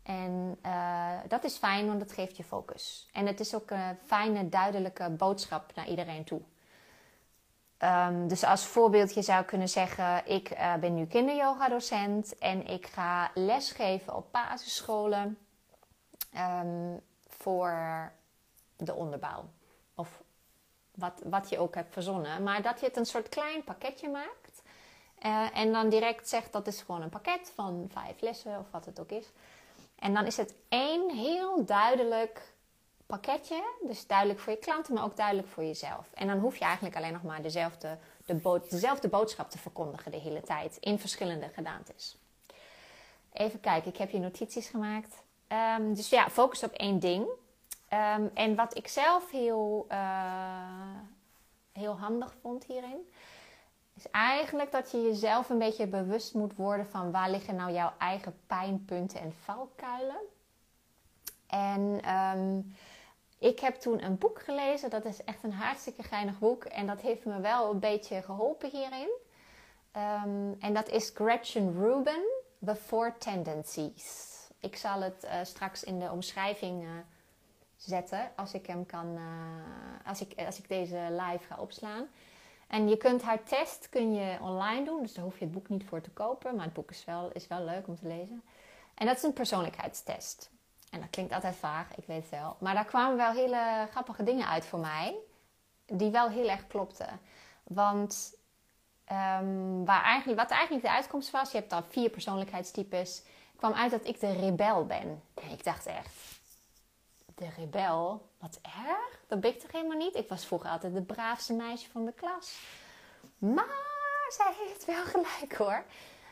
En 0.08 0.58
uh, 0.66 1.10
dat 1.28 1.44
is 1.44 1.56
fijn, 1.56 1.87
want 1.87 2.00
het 2.00 2.12
geeft 2.12 2.37
je 2.37 2.44
focus. 2.44 3.08
En 3.12 3.26
het 3.26 3.40
is 3.40 3.55
ook 3.55 3.70
een 3.70 3.99
fijne, 4.06 4.49
duidelijke 4.49 5.10
boodschap 5.10 5.75
naar 5.75 5.88
iedereen 5.88 6.25
toe. 6.25 6.40
Um, 7.78 8.28
dus 8.28 8.44
als 8.44 8.66
voorbeeld, 8.66 9.14
je 9.14 9.22
zou 9.22 9.44
kunnen 9.44 9.69
zeggen: 9.69 10.26
Ik 10.26 10.50
uh, 10.50 10.75
ben 10.75 10.94
nu 10.94 11.06
kinderyoga-docent 11.06 12.38
en 12.38 12.66
ik 12.66 12.87
ga 12.87 13.31
lesgeven 13.34 14.16
op 14.16 14.32
basisscholen 14.32 15.38
um, 16.37 17.00
voor 17.26 18.12
de 18.76 18.94
onderbouw. 18.94 19.44
Of 19.94 20.22
wat, 20.94 21.22
wat 21.25 21.49
je 21.49 21.58
ook 21.58 21.75
hebt 21.75 21.93
verzonnen. 21.93 22.43
Maar 22.43 22.62
dat 22.62 22.81
je 22.81 22.87
het 22.87 22.96
een 22.96 23.06
soort 23.06 23.28
klein 23.28 23.64
pakketje 23.64 24.08
maakt. 24.08 24.62
Uh, 25.22 25.58
en 25.58 25.72
dan 25.72 25.88
direct 25.88 26.28
zegt 26.28 26.52
dat 26.52 26.66
is 26.66 26.82
gewoon 26.82 27.02
een 27.02 27.08
pakket 27.08 27.52
van 27.55 27.88
vijf 27.93 28.20
lessen 28.20 28.58
of 28.58 28.70
wat 28.70 28.84
het 28.84 29.00
ook 29.00 29.10
is. 29.10 29.26
En 29.98 30.14
dan 30.14 30.26
is 30.26 30.36
het 30.36 30.54
één 30.68 31.10
heel 31.10 31.64
duidelijk 31.64 32.52
pakketje. 33.06 33.62
Dus 33.82 34.06
duidelijk 34.06 34.40
voor 34.40 34.52
je 34.52 34.58
klanten, 34.58 34.94
maar 34.94 35.04
ook 35.04 35.16
duidelijk 35.16 35.48
voor 35.48 35.64
jezelf. 35.64 36.10
En 36.14 36.26
dan 36.26 36.38
hoef 36.38 36.56
je 36.56 36.64
eigenlijk 36.64 36.96
alleen 36.96 37.12
nog 37.12 37.22
maar 37.22 37.42
dezelfde, 37.42 37.98
de 38.26 38.60
dezelfde 38.68 39.08
boodschap 39.08 39.50
te 39.50 39.58
verkondigen 39.58 40.10
de 40.10 40.18
hele 40.18 40.40
tijd. 40.40 40.76
In 40.80 40.98
verschillende 40.98 41.48
gedaantes. 41.54 42.16
Even 43.32 43.60
kijken, 43.60 43.90
ik 43.90 43.96
heb 43.96 44.10
je 44.10 44.18
notities 44.18 44.68
gemaakt. 44.68 45.22
Um, 45.78 45.94
dus 45.94 46.08
ja, 46.08 46.30
focus 46.30 46.62
op 46.62 46.72
één 46.72 46.98
ding. 46.98 47.26
Um, 47.92 48.30
en 48.34 48.54
wat 48.54 48.76
ik 48.76 48.88
zelf 48.88 49.30
heel, 49.30 49.86
uh, 49.90 50.98
heel 51.72 51.98
handig 51.98 52.34
vond 52.42 52.64
hierin, 52.64 53.12
is 53.98 54.10
eigenlijk 54.10 54.72
dat 54.72 54.90
je 54.90 55.02
jezelf 55.02 55.48
een 55.48 55.58
beetje 55.58 55.86
bewust 55.86 56.34
moet 56.34 56.56
worden 56.56 56.86
van 56.86 57.10
waar 57.10 57.31
liggen 57.31 57.56
nou 57.56 57.72
jouw 57.72 57.93
eigen 57.98 58.38
pijnpunten 58.46 59.20
en 59.20 59.32
valkuilen. 59.32 60.20
En 61.46 62.00
um, 62.14 62.74
ik 63.38 63.60
heb 63.60 63.74
toen 63.74 64.05
een 64.05 64.19
boek 64.19 64.43
gelezen, 64.43 64.90
dat 64.90 65.05
is 65.05 65.24
echt 65.24 65.43
een 65.43 65.52
hartstikke 65.52 66.02
geinig 66.02 66.38
boek 66.38 66.64
en 66.64 66.86
dat 66.86 67.00
heeft 67.00 67.24
me 67.24 67.40
wel 67.40 67.70
een 67.70 67.78
beetje 67.78 68.22
geholpen 68.22 68.70
hierin. 68.70 69.10
en 70.60 70.74
dat 70.74 70.88
is 70.88 71.10
Gretchen 71.14 71.72
Rubin, 71.78 72.22
The 72.64 72.76
Four 72.76 73.19
Tendencies. 73.19 74.36
Ik 74.60 74.76
zal 74.76 75.00
het 75.00 75.24
uh, 75.24 75.31
straks 75.43 75.84
in 75.84 75.98
de 75.98 76.10
omschrijving 76.10 76.82
uh, 76.82 76.90
zetten 77.76 78.31
als 78.36 78.55
ik 78.55 78.67
hem 78.67 78.86
kan, 78.86 79.17
uh, 79.17 80.06
als, 80.06 80.20
ik, 80.20 80.46
als 80.46 80.58
ik 80.58 80.69
deze 80.69 81.08
live 81.10 81.44
ga 81.44 81.56
opslaan. 81.58 82.08
En 82.69 82.89
je 82.89 82.96
kunt 82.96 83.22
haar 83.22 83.43
test 83.43 83.89
kun 83.89 84.15
je 84.15 84.39
online 84.41 84.84
doen, 84.84 85.03
dus 85.03 85.15
daar 85.15 85.25
hoef 85.25 85.39
je 85.39 85.44
het 85.44 85.55
boek 85.55 85.69
niet 85.69 85.84
voor 85.84 86.01
te 86.01 86.10
kopen. 86.10 86.55
Maar 86.55 86.65
het 86.65 86.75
boek 86.75 86.91
is 86.91 87.05
wel, 87.05 87.31
is 87.32 87.46
wel 87.46 87.65
leuk 87.65 87.87
om 87.87 87.96
te 87.96 88.06
lezen. 88.06 88.43
En 88.94 89.06
dat 89.06 89.17
is 89.17 89.22
een 89.22 89.32
persoonlijkheidstest. 89.32 90.51
En 90.91 91.01
dat 91.01 91.10
klinkt 91.10 91.32
altijd 91.32 91.56
vaag, 91.56 91.96
ik 91.96 92.05
weet 92.06 92.20
het 92.20 92.31
wel. 92.31 92.56
Maar 92.60 92.75
daar 92.75 92.84
kwamen 92.84 93.17
wel 93.17 93.32
hele 93.32 93.89
grappige 93.91 94.22
dingen 94.22 94.48
uit 94.48 94.65
voor 94.65 94.79
mij, 94.79 95.17
die 95.87 96.10
wel 96.10 96.29
heel 96.29 96.48
erg 96.48 96.67
klopten. 96.67 97.20
Want 97.63 98.37
um, 99.13 99.84
waar 99.84 100.03
eigenlijk, 100.03 100.41
wat 100.41 100.51
eigenlijk 100.51 100.84
de 100.84 100.93
uitkomst 100.93 101.31
was, 101.31 101.51
je 101.51 101.58
hebt 101.58 101.70
dan 101.70 101.84
vier 101.89 102.10
persoonlijkheidstypes 102.10 103.22
kwam 103.56 103.72
uit 103.72 103.91
dat 103.91 104.06
ik 104.06 104.20
de 104.20 104.32
rebel 104.32 104.87
ben. 104.87 105.22
En 105.34 105.51
ik 105.51 105.65
dacht 105.65 105.87
echt, 105.87 106.15
de 107.34 107.48
rebel? 107.56 108.29
Wat 108.39 108.58
erg? 108.63 109.18
Dat 109.29 109.41
ben 109.41 109.51
ik 109.51 109.61
toch 109.61 109.73
helemaal 109.73 109.97
niet? 109.97 110.15
Ik 110.15 110.29
was 110.29 110.47
vroeger 110.47 110.70
altijd 110.70 110.94
de 110.94 111.03
braafste 111.03 111.53
meisje 111.53 111.91
van 111.91 112.05
de 112.05 112.13
klas. 112.13 112.58
Maar 113.39 114.29
zij 114.29 114.53
heeft 114.67 114.85
wel 114.85 115.05
gelijk 115.05 115.55
hoor. 115.55 115.85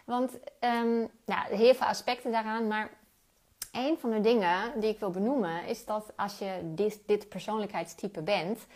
Want 0.05 0.33
um, 0.61 1.11
nou, 1.25 1.55
heel 1.55 1.75
veel 1.75 1.87
aspecten 1.87 2.33
daaraan. 2.33 2.67
Maar 2.67 2.91
een 3.73 3.99
van 3.99 4.11
de 4.11 4.21
dingen 4.21 4.81
die 4.81 4.91
ik 4.91 4.99
wil 4.99 5.11
benoemen 5.11 5.65
is 5.65 5.85
dat 5.85 6.13
als 6.17 6.39
je 6.39 6.61
dit, 6.65 7.01
dit 7.07 7.29
persoonlijkheidstype 7.29 8.23
bent, 8.23 8.67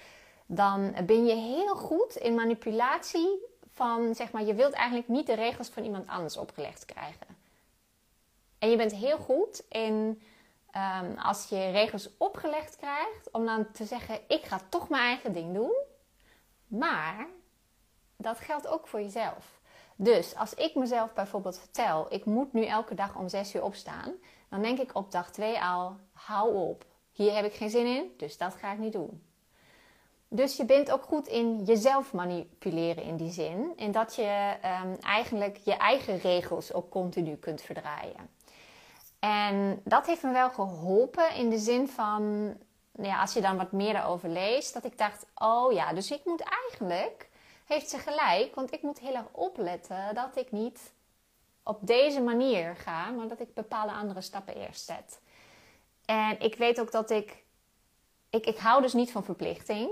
dan 0.47 0.95
ben 1.07 1.27
je 1.27 1.35
heel 1.35 1.75
goed 1.75 2.17
in 2.17 2.35
manipulatie 2.35 3.49
van, 3.71 4.15
zeg 4.15 4.33
maar, 4.33 4.45
je 4.45 4.55
wilt 4.55 4.73
eigenlijk 4.73 5.09
niet 5.09 5.27
de 5.27 5.35
regels 5.35 5.69
van 5.69 5.85
iemand 5.85 6.09
anders 6.09 6.37
opgelegd 6.37 6.85
krijgen. 6.85 7.27
En 8.59 8.71
je 8.71 8.77
bent 8.77 8.95
heel 8.95 9.19
goed 9.19 9.63
in, 9.69 10.23
um, 10.77 11.19
als 11.19 11.49
je 11.49 11.71
regels 11.71 12.17
opgelegd 12.17 12.77
krijgt, 12.77 13.31
om 13.31 13.45
dan 13.45 13.71
te 13.73 13.85
zeggen: 13.85 14.21
Ik 14.29 14.45
ga 14.45 14.61
toch 14.69 14.89
mijn 14.89 15.03
eigen 15.03 15.33
ding 15.33 15.55
doen. 15.55 15.75
Maar 16.67 17.27
dat 18.17 18.39
geldt 18.39 18.67
ook 18.67 18.89
voor 18.89 19.01
jezelf. 19.01 19.61
Dus 19.97 20.37
als 20.37 20.55
ik 20.55 20.75
mezelf 20.75 21.13
bijvoorbeeld 21.13 21.59
vertel, 21.59 22.07
ik 22.13 22.25
moet 22.25 22.53
nu 22.53 22.65
elke 22.65 22.95
dag 22.95 23.17
om 23.17 23.29
6 23.29 23.55
uur 23.55 23.63
opstaan, 23.63 24.13
dan 24.49 24.63
denk 24.63 24.79
ik 24.79 24.95
op 24.95 25.11
dag 25.11 25.31
2 25.31 25.63
al, 25.63 25.97
hou 26.13 26.55
op. 26.55 26.85
Hier 27.13 27.35
heb 27.35 27.45
ik 27.45 27.55
geen 27.55 27.71
zin 27.71 27.87
in, 27.87 28.13
dus 28.17 28.37
dat 28.37 28.55
ga 28.55 28.73
ik 28.73 28.79
niet 28.79 28.93
doen. 28.93 29.23
Dus 30.29 30.57
je 30.57 30.65
bent 30.65 30.91
ook 30.91 31.03
goed 31.03 31.27
in 31.27 31.65
jezelf 31.65 32.13
manipuleren 32.13 33.03
in 33.03 33.17
die 33.17 33.31
zin. 33.31 33.73
En 33.77 33.93
dat 33.93 34.15
je 34.15 34.57
um, 34.85 34.97
eigenlijk 35.01 35.57
je 35.57 35.75
eigen 35.77 36.19
regels 36.19 36.73
ook 36.73 36.91
continu 36.91 37.37
kunt 37.37 37.63
verdraaien. 37.63 38.31
En 39.21 39.81
dat 39.85 40.07
heeft 40.07 40.23
me 40.23 40.33
wel 40.33 40.51
geholpen 40.51 41.35
in 41.35 41.51
de 41.51 41.59
zin 41.59 41.89
van, 41.89 42.47
nou 42.93 43.09
ja, 43.09 43.21
als 43.21 43.33
je 43.33 43.41
dan 43.41 43.57
wat 43.57 43.73
meer 43.73 43.95
erover 43.95 44.29
leest, 44.29 44.75
dat 44.75 44.85
ik 44.85 44.99
dacht, 44.99 45.27
oh 45.35 45.73
ja, 45.73 45.93
dus 45.93 46.11
ik 46.11 46.25
moet 46.25 46.43
eigenlijk, 46.43 47.29
heeft 47.67 47.91
ze 47.91 47.99
gelijk, 47.99 48.55
want 48.55 48.73
ik 48.73 48.83
moet 48.83 48.99
heel 48.99 49.15
erg 49.15 49.29
opletten 49.33 50.15
dat 50.15 50.37
ik 50.37 50.53
niet 50.53 50.93
op 51.63 51.87
deze 51.87 52.21
manier 52.21 52.77
ga, 52.77 53.11
maar 53.11 53.29
dat 53.29 53.41
ik 53.41 53.55
bepaalde 53.55 53.93
andere 53.93 54.21
stappen 54.21 54.55
eerst 54.55 54.85
zet. 54.85 55.21
En 56.05 56.41
ik 56.41 56.55
weet 56.55 56.81
ook 56.81 56.93
dat 56.93 57.11
ik, 57.11 57.45
ik, 58.31 58.47
ik 58.47 58.59
hou 58.59 58.83
dus 58.83 58.93
niet 58.93 59.13
van 59.13 59.25
verplichting. 59.25 59.91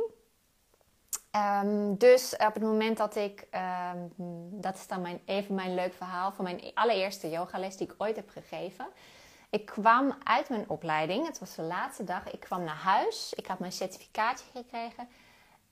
Um, 1.63 1.97
dus 1.97 2.37
op 2.37 2.55
het 2.55 2.63
moment 2.63 2.97
dat 2.97 3.17
ik, 3.17 3.47
um, 3.95 4.13
dat 4.61 4.75
is 4.75 4.87
dan 4.87 5.01
mijn, 5.01 5.21
even 5.25 5.55
mijn 5.55 5.75
leuk 5.75 5.95
verhaal 5.95 6.33
van 6.33 6.45
mijn 6.45 6.61
allereerste 6.75 7.31
yogales 7.31 7.77
die 7.77 7.87
ik 7.87 7.95
ooit 7.99 8.17
heb 8.17 8.29
gegeven. 8.29 8.87
Ik 9.50 9.67
kwam 9.67 10.14
uit 10.23 10.49
mijn 10.49 10.69
opleiding, 10.69 11.26
het 11.26 11.38
was 11.38 11.55
de 11.55 11.62
laatste 11.62 12.05
dag. 12.05 12.31
Ik 12.31 12.40
kwam 12.40 12.64
naar 12.64 12.76
huis, 12.76 13.33
ik 13.35 13.47
had 13.47 13.59
mijn 13.59 13.73
certificaatje 13.73 14.45
gekregen. 14.55 15.09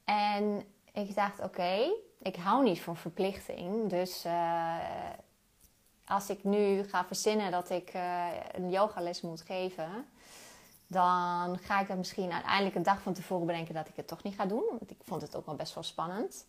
En 0.05 0.65
ik 0.93 1.15
dacht, 1.15 1.41
oké, 1.41 1.93
ik 2.19 2.37
hou 2.37 2.63
niet 2.63 2.81
van 2.81 2.97
verplichting. 2.97 3.91
Dus 3.91 4.25
uh, 4.25 4.75
als 6.07 6.31
ik 6.31 6.45
nu 6.45 6.85
ga 6.85 7.05
verzinnen 7.05 7.51
dat 7.51 7.71
ik 7.71 7.95
uh, 7.95 8.27
een 8.53 8.71
yogales 8.71 9.21
moet 9.21 9.41
geven, 9.41 10.07
dan 10.87 11.59
ga 11.59 11.81
ik 11.81 11.89
er 11.89 11.97
misschien 11.97 12.33
uiteindelijk 12.33 12.75
een 12.75 12.83
dag 12.83 13.01
van 13.01 13.13
tevoren 13.13 13.47
bedenken 13.47 13.75
dat 13.75 13.89
ik 13.89 13.97
het 13.97 14.09
toch 14.09 14.23
niet 14.23 14.35
ga 14.35 14.47
doen. 14.47 14.65
Want 14.79 14.91
ik 14.91 15.01
vond 15.05 15.23
het 15.23 15.37
ook 15.37 15.47
wel 15.47 15.55
best 15.55 15.75
wel 15.75 15.83
spannend. 15.83 16.47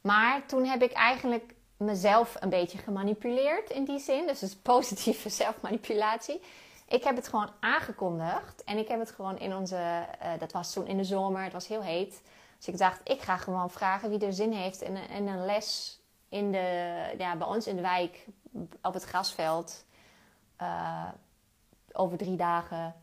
Maar 0.00 0.46
toen 0.46 0.64
heb 0.64 0.82
ik 0.82 0.92
eigenlijk 0.92 1.54
mezelf 1.76 2.36
een 2.40 2.48
beetje 2.48 2.78
gemanipuleerd 2.78 3.70
in 3.70 3.84
die 3.84 3.98
zin. 3.98 4.26
Dus 4.26 4.40
het 4.40 4.50
is 4.50 4.56
positieve 4.56 5.28
zelfmanipulatie. 5.42 6.40
Ik 6.88 7.04
heb 7.04 7.16
het 7.16 7.28
gewoon 7.28 7.50
aangekondigd. 7.60 8.64
En 8.64 8.78
ik 8.78 8.88
heb 8.88 8.98
het 8.98 9.10
gewoon 9.10 9.38
in 9.38 9.54
onze... 9.54 10.06
Uh, 10.22 10.32
dat 10.38 10.52
was 10.52 10.72
toen 10.72 10.86
in 10.86 10.96
de 10.96 11.04
zomer. 11.04 11.42
Het 11.42 11.52
was 11.52 11.68
heel 11.68 11.82
heet. 11.82 12.22
Dus 12.56 12.68
ik 12.68 12.78
dacht, 12.78 13.00
ik 13.04 13.20
ga 13.20 13.36
gewoon 13.36 13.70
vragen 13.70 14.10
wie 14.10 14.26
er 14.26 14.32
zin 14.32 14.52
heeft 14.52 14.82
in, 14.82 14.96
in 14.96 15.28
een 15.28 15.44
les 15.44 15.98
in 16.28 16.52
de, 16.52 17.14
ja, 17.18 17.36
bij 17.36 17.46
ons 17.46 17.66
in 17.66 17.76
de 17.76 17.82
wijk 17.82 18.26
op 18.82 18.94
het 18.94 19.04
grasveld. 19.04 19.84
Uh, 20.62 21.08
over 21.92 22.18
drie 22.18 22.36
dagen. 22.36 22.94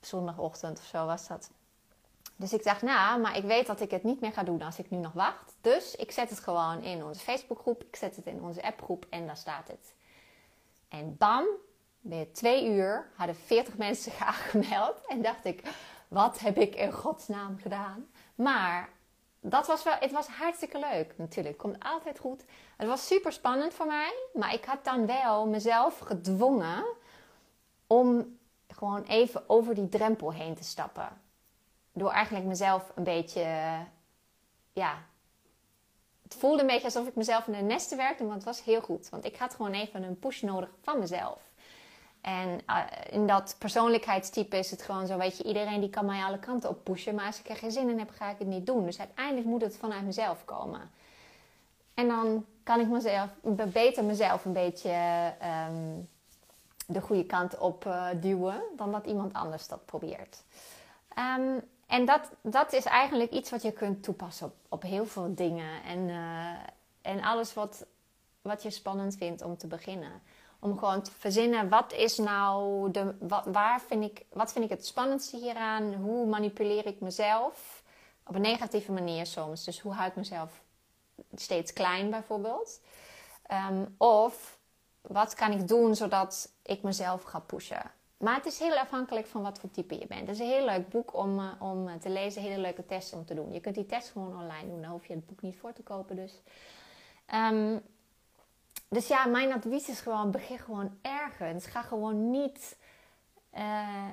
Zondagochtend 0.00 0.78
of 0.78 0.84
zo 0.84 1.06
was 1.06 1.26
dat. 1.26 1.50
Dus 2.36 2.52
ik 2.52 2.64
dacht, 2.64 2.82
nou, 2.82 3.20
maar 3.20 3.36
ik 3.36 3.44
weet 3.44 3.66
dat 3.66 3.80
ik 3.80 3.90
het 3.90 4.02
niet 4.02 4.20
meer 4.20 4.32
ga 4.32 4.42
doen 4.42 4.62
als 4.62 4.78
ik 4.78 4.90
nu 4.90 4.98
nog 4.98 5.12
wacht. 5.12 5.54
Dus 5.60 5.96
ik 5.96 6.10
zet 6.10 6.30
het 6.30 6.38
gewoon 6.38 6.82
in 6.82 7.04
onze 7.04 7.20
Facebookgroep. 7.20 7.82
Ik 7.82 7.96
zet 7.96 8.16
het 8.16 8.26
in 8.26 8.42
onze 8.42 8.62
appgroep 8.62 9.06
en 9.10 9.26
daar 9.26 9.36
staat 9.36 9.68
het. 9.68 9.94
En 10.88 11.16
bam, 11.16 11.46
binnen 12.00 12.32
twee 12.32 12.66
uur 12.68 13.10
hadden 13.14 13.36
40 13.36 13.76
mensen 13.76 14.12
aangemeld. 14.26 15.06
En 15.06 15.22
dacht 15.22 15.44
ik, 15.44 15.62
wat 16.08 16.38
heb 16.38 16.58
ik 16.58 16.74
in 16.74 16.92
godsnaam 16.92 17.58
gedaan? 17.58 18.06
Maar 18.34 18.88
dat 19.40 19.66
was 19.66 19.82
wel, 19.82 19.94
het 20.00 20.12
was 20.12 20.26
hartstikke 20.26 20.78
leuk 20.78 21.14
natuurlijk. 21.16 21.58
Komt 21.58 21.84
altijd 21.84 22.18
goed. 22.18 22.44
Het 22.76 22.88
was 22.88 23.06
super 23.06 23.32
spannend 23.32 23.74
voor 23.74 23.86
mij. 23.86 24.14
Maar 24.34 24.54
ik 24.54 24.64
had 24.64 24.84
dan 24.84 25.06
wel 25.06 25.46
mezelf 25.46 25.98
gedwongen 25.98 26.84
om 27.86 28.38
gewoon 28.68 29.02
even 29.02 29.48
over 29.48 29.74
die 29.74 29.88
drempel 29.88 30.32
heen 30.32 30.54
te 30.54 30.64
stappen. 30.64 31.24
Door 31.96 32.10
eigenlijk 32.10 32.46
mezelf 32.46 32.92
een 32.94 33.04
beetje, 33.04 33.46
ja, 34.72 34.98
het 36.22 36.34
voelde 36.34 36.60
een 36.60 36.66
beetje 36.66 36.84
alsof 36.84 37.06
ik 37.06 37.14
mezelf 37.14 37.46
in 37.46 37.54
een 37.54 37.66
nest 37.66 37.88
te 37.88 37.96
werkte, 37.96 38.24
maar 38.24 38.34
het 38.34 38.44
was 38.44 38.64
heel 38.64 38.80
goed. 38.80 39.08
Want 39.08 39.24
ik 39.24 39.36
had 39.36 39.54
gewoon 39.54 39.72
even 39.72 40.02
een 40.02 40.18
push 40.18 40.42
nodig 40.42 40.68
van 40.82 40.98
mezelf. 40.98 41.40
En 42.20 42.60
uh, 42.66 42.84
in 43.10 43.26
dat 43.26 43.56
persoonlijkheidstype 43.58 44.58
is 44.58 44.70
het 44.70 44.82
gewoon 44.82 45.06
zo, 45.06 45.18
weet 45.18 45.36
je, 45.36 45.44
iedereen 45.44 45.80
die 45.80 45.90
kan 45.90 46.06
mij 46.06 46.24
alle 46.24 46.38
kanten 46.38 46.70
op 46.70 46.84
pushen. 46.84 47.14
Maar 47.14 47.26
als 47.26 47.38
ik 47.38 47.48
er 47.48 47.56
geen 47.56 47.70
zin 47.70 47.88
in 47.88 47.98
heb, 47.98 48.10
ga 48.10 48.30
ik 48.30 48.38
het 48.38 48.48
niet 48.48 48.66
doen. 48.66 48.84
Dus 48.84 48.98
uiteindelijk 48.98 49.46
moet 49.46 49.62
het 49.62 49.76
vanuit 49.76 50.04
mezelf 50.04 50.44
komen. 50.44 50.90
En 51.94 52.08
dan 52.08 52.44
kan 52.62 52.80
ik 52.80 52.88
mezelf, 52.88 53.30
beter 53.72 54.04
mezelf 54.04 54.44
een 54.44 54.52
beetje 54.52 55.32
um, 55.68 56.08
de 56.86 57.00
goede 57.00 57.24
kant 57.24 57.58
op 57.58 57.84
uh, 57.84 58.08
duwen 58.20 58.62
dan 58.76 58.92
dat 58.92 59.06
iemand 59.06 59.32
anders 59.32 59.68
dat 59.68 59.84
probeert. 59.84 60.42
Um, 61.38 61.62
en 61.86 62.04
dat, 62.04 62.30
dat 62.42 62.72
is 62.72 62.84
eigenlijk 62.84 63.32
iets 63.32 63.50
wat 63.50 63.62
je 63.62 63.72
kunt 63.72 64.02
toepassen 64.02 64.46
op, 64.46 64.54
op 64.68 64.82
heel 64.82 65.06
veel 65.06 65.34
dingen. 65.34 65.82
En, 65.82 66.08
uh, 66.08 66.52
en 67.02 67.22
alles 67.22 67.54
wat, 67.54 67.86
wat 68.42 68.62
je 68.62 68.70
spannend 68.70 69.16
vindt 69.16 69.42
om 69.42 69.56
te 69.56 69.66
beginnen. 69.66 70.22
Om 70.58 70.78
gewoon 70.78 71.02
te 71.02 71.10
verzinnen, 71.10 71.68
wat 71.68 71.92
is 71.92 72.18
nou 72.18 72.90
de, 72.90 73.14
wat, 73.18 73.44
waar 73.44 73.80
vind 73.80 74.04
ik, 74.04 74.24
wat 74.32 74.52
vind 74.52 74.64
ik 74.64 74.70
het 74.70 74.86
spannendste 74.86 75.36
hieraan? 75.36 75.94
Hoe 75.94 76.26
manipuleer 76.26 76.86
ik 76.86 77.00
mezelf? 77.00 77.82
Op 78.26 78.34
een 78.34 78.40
negatieve 78.40 78.92
manier 78.92 79.26
soms. 79.26 79.64
Dus 79.64 79.80
hoe 79.80 79.92
hou 79.92 80.08
ik 80.08 80.16
mezelf 80.16 80.62
steeds 81.34 81.72
klein 81.72 82.10
bijvoorbeeld? 82.10 82.80
Um, 83.70 83.94
of 83.98 84.58
wat 85.00 85.34
kan 85.34 85.52
ik 85.52 85.68
doen 85.68 85.94
zodat 85.94 86.52
ik 86.62 86.82
mezelf 86.82 87.22
ga 87.22 87.38
pushen? 87.38 87.90
Maar 88.16 88.34
het 88.34 88.46
is 88.46 88.58
heel 88.58 88.76
afhankelijk 88.76 89.26
van 89.26 89.42
wat 89.42 89.58
voor 89.58 89.70
type 89.70 89.98
je 89.98 90.06
bent. 90.06 90.20
Het 90.20 90.30
is 90.30 90.38
een 90.38 90.46
heel 90.46 90.64
leuk 90.64 90.88
boek 90.88 91.14
om, 91.14 91.38
uh, 91.38 91.52
om 91.58 91.88
eh, 91.88 91.94
te 91.94 92.10
lezen, 92.10 92.42
hele 92.42 92.60
leuke 92.60 92.86
tests 92.86 93.12
om 93.12 93.24
te 93.24 93.34
doen. 93.34 93.52
Je 93.52 93.60
kunt 93.60 93.74
die 93.74 93.86
test 93.86 94.10
gewoon 94.10 94.40
online 94.40 94.68
doen, 94.68 94.82
dan 94.82 94.90
hoef 94.90 95.06
je 95.06 95.14
het 95.14 95.26
boek 95.26 95.42
niet 95.42 95.56
voor 95.56 95.72
te 95.72 95.82
kopen. 95.82 96.16
Dus, 96.16 96.40
um, 97.34 97.82
dus 98.88 99.06
ja, 99.06 99.26
mijn 99.26 99.52
advies 99.52 99.88
is 99.88 100.00
gewoon: 100.00 100.30
begin 100.30 100.58
gewoon 100.58 100.98
ergens. 101.02 101.66
Ga 101.66 101.82
gewoon 101.82 102.30
niet, 102.30 102.76
uh, 103.54 104.10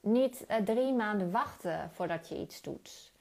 niet 0.00 0.46
drie 0.64 0.92
maanden 0.92 1.30
wachten 1.30 1.90
voordat 1.92 2.28
je 2.28 2.38
iets 2.38 2.62
doet. 2.62 3.12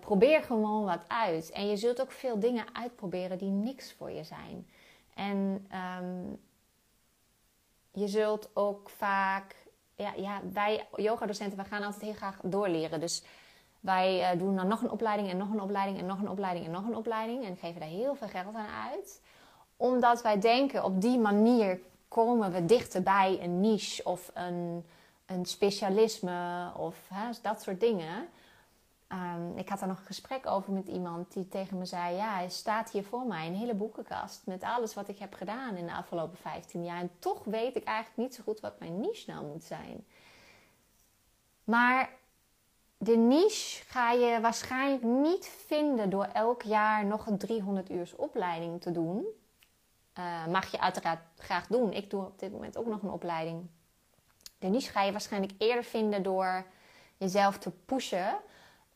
probeer 0.00 0.42
gewoon 0.42 0.84
wat 0.84 1.08
uit. 1.08 1.50
En 1.50 1.68
je 1.68 1.76
zult 1.76 2.00
ook 2.00 2.12
veel 2.12 2.38
dingen 2.38 2.74
uitproberen 2.74 3.38
die 3.38 3.50
niks 3.50 3.92
voor 3.92 4.10
je 4.10 4.24
zijn. 4.24 4.68
En 5.14 5.66
um, 6.02 6.40
je 7.92 8.08
zult 8.08 8.50
ook 8.54 8.90
vaak 8.90 9.59
ja, 10.00 10.12
ja, 10.16 10.40
wij 10.52 10.86
yogadocenten, 10.96 11.58
we 11.58 11.64
gaan 11.64 11.82
altijd 11.82 12.02
heel 12.02 12.12
graag 12.12 12.38
doorleren. 12.42 13.00
Dus 13.00 13.22
wij 13.80 14.34
uh, 14.34 14.40
doen 14.40 14.56
dan 14.56 14.68
nog 14.68 14.82
een 14.82 14.90
opleiding 14.90 15.30
en 15.30 15.36
nog 15.36 15.50
een 15.50 15.60
opleiding 15.60 15.98
en 15.98 16.06
nog 16.06 16.18
een 16.20 16.28
opleiding 16.28 16.66
en 16.66 16.72
nog 16.72 16.86
een 16.86 16.96
opleiding. 16.96 17.44
En 17.44 17.56
geven 17.56 17.80
daar 17.80 17.88
heel 17.88 18.14
veel 18.14 18.28
geld 18.28 18.54
aan 18.54 18.90
uit. 18.90 19.20
Omdat 19.76 20.22
wij 20.22 20.40
denken, 20.40 20.84
op 20.84 21.00
die 21.00 21.18
manier 21.18 21.80
komen 22.08 22.52
we 22.52 22.64
dichter 22.64 23.02
bij 23.02 23.38
een 23.42 23.60
niche 23.60 24.04
of 24.04 24.30
een, 24.34 24.84
een 25.26 25.46
specialisme 25.46 26.70
of 26.76 26.96
hè, 27.08 27.30
dat 27.42 27.62
soort 27.62 27.80
dingen. 27.80 28.28
Um, 29.12 29.58
ik 29.58 29.68
had 29.68 29.78
daar 29.78 29.88
nog 29.88 29.98
een 29.98 30.04
gesprek 30.04 30.46
over 30.46 30.72
met 30.72 30.88
iemand 30.88 31.32
die 31.32 31.48
tegen 31.48 31.78
me 31.78 31.84
zei: 31.84 32.16
Ja, 32.16 32.34
hij 32.34 32.48
staat 32.48 32.90
hier 32.90 33.04
voor 33.04 33.26
mij, 33.26 33.46
een 33.46 33.54
hele 33.54 33.74
boekenkast 33.74 34.46
met 34.46 34.62
alles 34.62 34.94
wat 34.94 35.08
ik 35.08 35.18
heb 35.18 35.34
gedaan 35.34 35.76
in 35.76 35.86
de 35.86 35.92
afgelopen 35.92 36.38
15 36.38 36.84
jaar. 36.84 37.00
En 37.00 37.10
toch 37.18 37.44
weet 37.44 37.76
ik 37.76 37.84
eigenlijk 37.84 38.16
niet 38.16 38.34
zo 38.34 38.42
goed 38.42 38.60
wat 38.60 38.78
mijn 38.78 39.00
niche 39.00 39.30
nou 39.30 39.46
moet 39.46 39.64
zijn. 39.64 40.06
Maar 41.64 42.10
de 42.98 43.16
niche 43.16 43.84
ga 43.84 44.12
je 44.12 44.40
waarschijnlijk 44.40 45.02
niet 45.02 45.46
vinden 45.66 46.10
door 46.10 46.24
elk 46.24 46.62
jaar 46.62 47.04
nog 47.04 47.26
een 47.26 47.38
300 47.38 47.90
uur 47.90 48.12
opleiding 48.16 48.80
te 48.80 48.92
doen. 48.92 49.26
Uh, 50.18 50.46
mag 50.46 50.70
je 50.70 50.80
uiteraard 50.80 51.20
graag 51.36 51.66
doen. 51.66 51.92
Ik 51.92 52.10
doe 52.10 52.24
op 52.24 52.38
dit 52.38 52.52
moment 52.52 52.76
ook 52.76 52.86
nog 52.86 53.02
een 53.02 53.10
opleiding. 53.10 53.66
De 54.58 54.66
niche 54.66 54.90
ga 54.90 55.02
je 55.02 55.12
waarschijnlijk 55.12 55.52
eerder 55.58 55.84
vinden 55.84 56.22
door 56.22 56.66
jezelf 57.16 57.58
te 57.58 57.70
pushen 57.70 58.40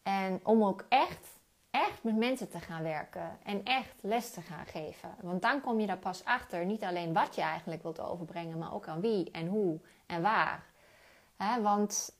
en 0.05 0.41
om 0.43 0.65
ook 0.65 0.85
echt, 0.89 1.29
echt 1.71 2.03
met 2.03 2.17
mensen 2.17 2.51
te 2.51 2.61
gaan 2.61 2.83
werken 2.83 3.39
en 3.43 3.65
echt 3.65 3.95
les 4.01 4.31
te 4.31 4.41
gaan 4.41 4.67
geven. 4.67 5.15
Want 5.21 5.43
dan 5.43 5.61
kom 5.61 5.81
je 5.81 5.87
daar 5.87 5.97
pas 5.97 6.25
achter, 6.25 6.65
niet 6.65 6.85
alleen 6.85 7.13
wat 7.13 7.35
je 7.35 7.41
eigenlijk 7.41 7.83
wilt 7.83 8.01
overbrengen, 8.01 8.59
maar 8.59 8.75
ook 8.75 8.89
aan 8.89 9.01
wie 9.01 9.31
en 9.31 9.47
hoe 9.47 9.81
en 10.07 10.23
waar. 10.23 10.65
want 11.63 12.17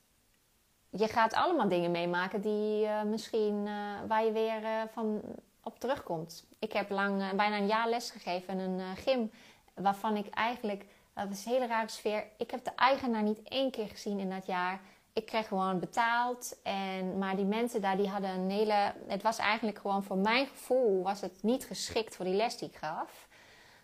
je 0.89 1.07
gaat 1.07 1.33
allemaal 1.33 1.69
dingen 1.69 1.91
meemaken 1.91 2.41
die 2.41 2.85
uh, 2.85 3.03
misschien 3.03 3.65
uh, 3.65 3.73
waar 4.07 4.25
je 4.25 4.31
weer 4.31 4.61
uh, 4.61 4.81
van 4.91 5.21
op 5.63 5.79
terugkomt. 5.79 6.45
Ik 6.59 6.73
heb 6.73 6.89
lang, 6.89 7.35
bijna 7.35 7.57
een 7.57 7.67
jaar 7.67 7.89
les 7.89 8.09
gegeven 8.09 8.59
in 8.59 8.79
een 8.79 8.95
gym 8.95 9.31
waarvan 9.73 10.17
ik 10.17 10.29
eigenlijk, 10.29 10.85
dat 11.13 11.27
was 11.27 11.45
een 11.45 11.51
hele 11.51 11.67
rare 11.67 11.89
sfeer. 11.89 12.23
Ik 12.37 12.51
heb 12.51 12.63
de 12.63 12.71
eigenaar 12.75 13.23
niet 13.23 13.43
één 13.43 13.71
keer 13.71 13.87
gezien 13.87 14.19
in 14.19 14.29
dat 14.29 14.45
jaar 14.45 14.79
ik 15.15 15.25
kreeg 15.25 15.47
gewoon 15.47 15.79
betaald. 15.79 16.57
En, 16.63 17.17
maar 17.17 17.35
die 17.35 17.45
mensen 17.45 17.81
daar, 17.81 17.97
die 17.97 18.09
hadden 18.09 18.29
een 18.29 18.49
hele... 18.49 18.93
Het 19.07 19.21
was 19.21 19.37
eigenlijk 19.37 19.77
gewoon 19.77 20.03
voor 20.03 20.17
mijn 20.17 20.47
gevoel 20.47 21.03
was 21.03 21.21
het 21.21 21.43
niet 21.43 21.65
geschikt 21.65 22.15
voor 22.15 22.25
die 22.25 22.33
les 22.33 22.57
die 22.57 22.69
ik 22.69 22.75
gaf. 22.75 23.27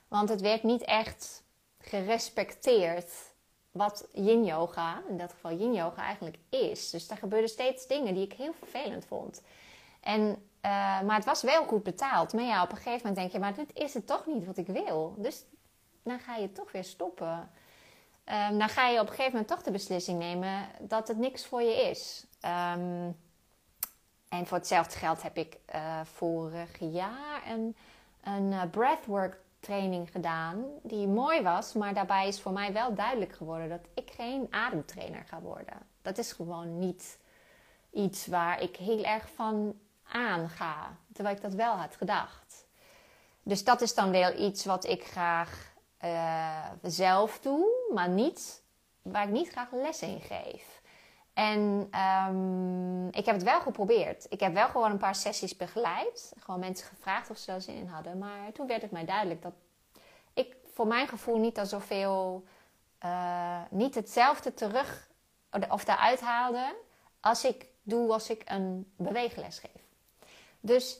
Want 0.07 0.29
het 0.29 0.41
werd 0.41 0.63
niet 0.63 0.83
echt 0.83 1.43
gerespecteerd 1.79 3.11
wat 3.71 4.07
yin 4.13 4.45
yoga, 4.45 5.01
in 5.09 5.17
dat 5.17 5.31
geval 5.31 5.51
yin 5.51 5.73
yoga 5.73 6.01
eigenlijk 6.01 6.37
is. 6.49 6.89
Dus 6.89 7.07
daar 7.07 7.17
gebeurden 7.17 7.49
steeds 7.49 7.87
dingen 7.87 8.13
die 8.13 8.25
ik 8.25 8.33
heel 8.33 8.53
vervelend 8.53 9.05
vond. 9.05 9.41
En, 9.99 10.49
eh, 10.61 10.71
maar 11.01 11.15
het 11.15 11.25
was 11.25 11.41
wel 11.41 11.63
goed 11.63 11.83
betaald. 11.83 12.33
Maar 12.33 12.43
ja, 12.43 12.63
op 12.63 12.71
een 12.71 12.77
gegeven 12.77 12.97
moment 12.97 13.15
denk 13.15 13.31
je, 13.31 13.39
maar 13.39 13.53
dit 13.53 13.73
is 13.73 13.93
het 13.93 14.07
toch 14.07 14.25
niet 14.25 14.45
wat 14.45 14.57
ik 14.57 14.67
wil. 14.67 15.15
Dus 15.17 15.45
dan 16.03 16.19
ga 16.19 16.35
je 16.35 16.51
toch 16.51 16.71
weer 16.71 16.83
stoppen. 16.83 17.51
Um, 18.31 18.57
dan 18.57 18.69
ga 18.69 18.87
je 18.87 18.99
op 18.99 19.07
een 19.07 19.13
gegeven 19.13 19.31
moment 19.31 19.47
toch 19.47 19.61
de 19.61 19.71
beslissing 19.71 20.19
nemen 20.19 20.67
dat 20.79 21.07
het 21.07 21.17
niks 21.17 21.45
voor 21.45 21.61
je 21.61 21.89
is. 21.89 22.25
Ehm, 22.39 23.11
en 24.29 24.45
voor 24.45 24.57
hetzelfde 24.57 24.97
geld 24.97 25.21
heb 25.21 25.37
ik 25.37 25.57
uh, 25.75 25.99
vorig 26.03 26.79
jaar 26.79 27.41
een, 27.47 27.75
een 28.23 28.51
uh, 28.51 28.61
breathwork 28.71 29.39
training 29.59 30.11
gedaan 30.11 30.65
die 30.83 31.07
mooi 31.07 31.41
was, 31.41 31.73
maar 31.73 31.93
daarbij 31.93 32.27
is 32.27 32.41
voor 32.41 32.51
mij 32.51 32.73
wel 32.73 32.93
duidelijk 32.93 33.33
geworden 33.33 33.69
dat 33.69 33.87
ik 33.93 34.11
geen 34.15 34.47
ademtrainer 34.49 35.23
ga 35.25 35.41
worden. 35.41 35.77
Dat 36.01 36.17
is 36.17 36.31
gewoon 36.31 36.79
niet 36.79 37.19
iets 37.91 38.27
waar 38.27 38.61
ik 38.61 38.75
heel 38.75 39.03
erg 39.03 39.29
van 39.35 39.79
aanga, 40.03 40.97
terwijl 41.13 41.35
ik 41.35 41.41
dat 41.41 41.53
wel 41.53 41.73
had 41.73 41.95
gedacht. 41.95 42.65
Dus 43.43 43.63
dat 43.63 43.81
is 43.81 43.93
dan 43.93 44.11
wel 44.11 44.39
iets 44.39 44.65
wat 44.65 44.85
ik 44.85 45.03
graag 45.03 45.70
uh, 46.03 46.65
zelf 46.81 47.39
doe, 47.39 47.89
maar 47.93 48.09
niet 48.09 48.63
waar 49.01 49.23
ik 49.23 49.33
niet 49.33 49.49
graag 49.49 49.71
les 49.71 50.01
in 50.01 50.21
geef. 50.21 50.81
En 51.33 51.89
um, 52.29 53.07
ik 53.07 53.25
heb 53.25 53.35
het 53.35 53.43
wel 53.43 53.61
geprobeerd. 53.61 54.25
Ik 54.29 54.39
heb 54.39 54.53
wel 54.53 54.67
gewoon 54.67 54.91
een 54.91 54.97
paar 54.97 55.15
sessies 55.15 55.57
begeleid. 55.57 56.33
Gewoon 56.39 56.59
mensen 56.59 56.87
gevraagd 56.87 57.29
of 57.29 57.37
ze 57.37 57.51
er 57.51 57.61
zin 57.61 57.75
in 57.75 57.87
hadden. 57.87 58.17
Maar 58.17 58.51
toen 58.53 58.67
werd 58.67 58.81
het 58.81 58.91
mij 58.91 59.05
duidelijk 59.05 59.41
dat 59.41 59.53
ik 60.33 60.55
voor 60.73 60.87
mijn 60.87 61.07
gevoel 61.07 61.37
niet 61.37 61.59
al 61.59 61.65
zoveel... 61.65 62.43
Uh, 63.05 63.61
niet 63.69 63.95
hetzelfde 63.95 64.53
terug 64.53 65.09
of 65.69 65.83
daaruit 65.83 66.19
haalde... 66.19 66.75
als 67.19 67.45
ik 67.45 67.65
doe 67.83 68.11
als 68.11 68.29
ik 68.29 68.41
een 68.45 68.91
beweegles 68.95 69.59
geef. 69.59 69.81
Dus 70.59 70.99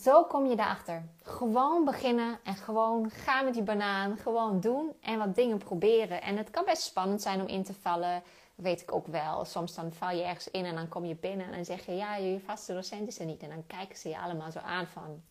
zo 0.00 0.24
kom 0.24 0.46
je 0.46 0.56
daarachter. 0.56 1.08
Gewoon 1.22 1.84
beginnen 1.84 2.38
en 2.44 2.54
gewoon 2.54 3.10
gaan 3.10 3.44
met 3.44 3.54
die 3.54 3.62
banaan. 3.62 4.16
Gewoon 4.16 4.60
doen 4.60 4.96
en 5.00 5.18
wat 5.18 5.34
dingen 5.34 5.58
proberen. 5.58 6.22
En 6.22 6.36
het 6.36 6.50
kan 6.50 6.64
best 6.64 6.82
spannend 6.82 7.22
zijn 7.22 7.40
om 7.40 7.46
in 7.46 7.64
te 7.64 7.74
vallen 7.74 8.22
weet 8.56 8.80
ik 8.80 8.92
ook 8.92 9.06
wel. 9.06 9.44
Soms 9.44 9.74
dan 9.74 9.92
val 9.92 10.10
je 10.10 10.22
ergens 10.22 10.50
in 10.50 10.64
en 10.64 10.74
dan 10.74 10.88
kom 10.88 11.04
je 11.04 11.14
binnen 11.14 11.46
en 11.46 11.52
dan 11.52 11.64
zeg 11.64 11.86
je... 11.86 11.92
ja, 11.92 12.16
je 12.16 12.40
vaste 12.40 12.74
docent 12.74 13.08
is 13.08 13.18
er 13.18 13.26
niet. 13.26 13.42
En 13.42 13.48
dan 13.48 13.66
kijken 13.66 13.96
ze 13.96 14.08
je 14.08 14.18
allemaal 14.18 14.50
zo 14.50 14.58
aan 14.58 14.86
van... 14.86 15.22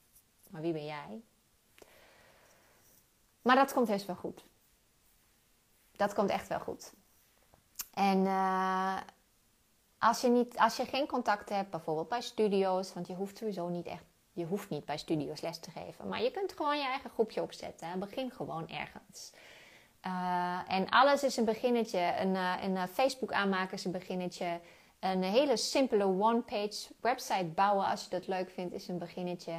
maar 0.50 0.62
wie 0.62 0.74
ben 0.74 0.86
jij? 0.86 1.22
Maar 3.42 3.56
dat 3.56 3.74
komt 3.74 3.88
heus 3.88 4.06
wel 4.06 4.16
goed. 4.16 4.44
Dat 5.92 6.14
komt 6.14 6.30
echt 6.30 6.48
wel 6.48 6.60
goed. 6.60 6.94
En 7.94 8.18
uh, 8.18 8.98
als, 9.98 10.22
je 10.22 10.28
niet, 10.28 10.58
als 10.58 10.76
je 10.76 10.86
geen 10.86 11.08
contact 11.08 11.50
hebt, 11.50 11.70
bijvoorbeeld 11.70 12.10
bij 12.10 12.22
studio's... 12.22 12.94
want 12.94 13.08
je 13.08 13.16
hoeft 13.16 13.38
sowieso 13.38 13.68
niet 13.68 13.86
echt... 13.86 14.04
je 14.36 14.46
hoeft 14.46 14.70
niet 14.70 14.86
bij 14.86 14.98
studio's 14.98 15.42
les 15.42 15.60
te 15.60 15.72
geven... 15.72 16.08
maar 16.08 16.24
je 16.24 16.32
kunt 16.32 16.54
gewoon 16.54 16.78
je 16.78 16.84
eigen 16.84 17.10
groepje 17.10 17.42
opzetten. 17.42 18.00
Begin 18.00 18.32
gewoon 18.32 18.70
ergens... 18.70 19.34
Uh, 20.08 20.60
en 20.68 20.90
alles 20.90 21.24
is 21.24 21.38
een 21.38 21.46
beginnetje. 21.46 22.14
Een, 22.20 22.34
uh, 22.36 22.54
een 22.64 22.72
uh, 22.76 22.84
Facebook 22.94 23.32
aanmaken 23.32 23.74
is 23.74 23.86
een 23.86 23.92
beginnetje. 23.92 24.60
Een 25.00 25.24
hele 25.24 25.58
simpele 25.58 26.04
one-page 26.04 26.88
website 27.02 27.46
bouwen 27.46 27.86
als 27.86 28.04
je 28.04 28.10
dat 28.10 28.28
leuk 28.28 28.50
vindt 28.50 28.74
is 28.74 28.88
een 28.88 28.98
beginnetje. 28.98 29.54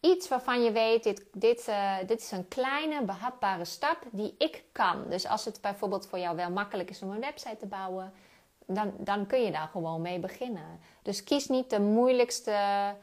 Iets 0.00 0.28
waarvan 0.28 0.62
je 0.62 0.72
weet, 0.72 1.02
dit, 1.02 1.24
dit, 1.32 1.70
dit 2.06 2.20
is 2.20 2.30
een 2.30 2.48
kleine 2.48 3.02
behapbare 3.02 3.64
stap 3.64 3.98
die 4.10 4.34
ik 4.38 4.64
kan. 4.72 5.04
Dus 5.08 5.26
als 5.26 5.44
het 5.44 5.60
bijvoorbeeld 5.60 6.06
voor 6.06 6.18
jou 6.18 6.36
wel 6.36 6.50
makkelijk 6.50 6.90
is 6.90 7.02
om 7.02 7.10
een 7.10 7.20
website 7.20 7.56
te 7.56 7.66
bouwen, 7.66 8.12
dan, 8.66 8.92
dan 8.98 9.26
kun 9.26 9.42
je 9.42 9.50
daar 9.50 9.68
gewoon 9.68 10.00
mee 10.00 10.18
beginnen. 10.18 10.80
Dus 11.02 11.24
kies 11.24 11.48
niet 11.48 11.70
de 11.70 11.80
moeilijkste, 11.80 12.94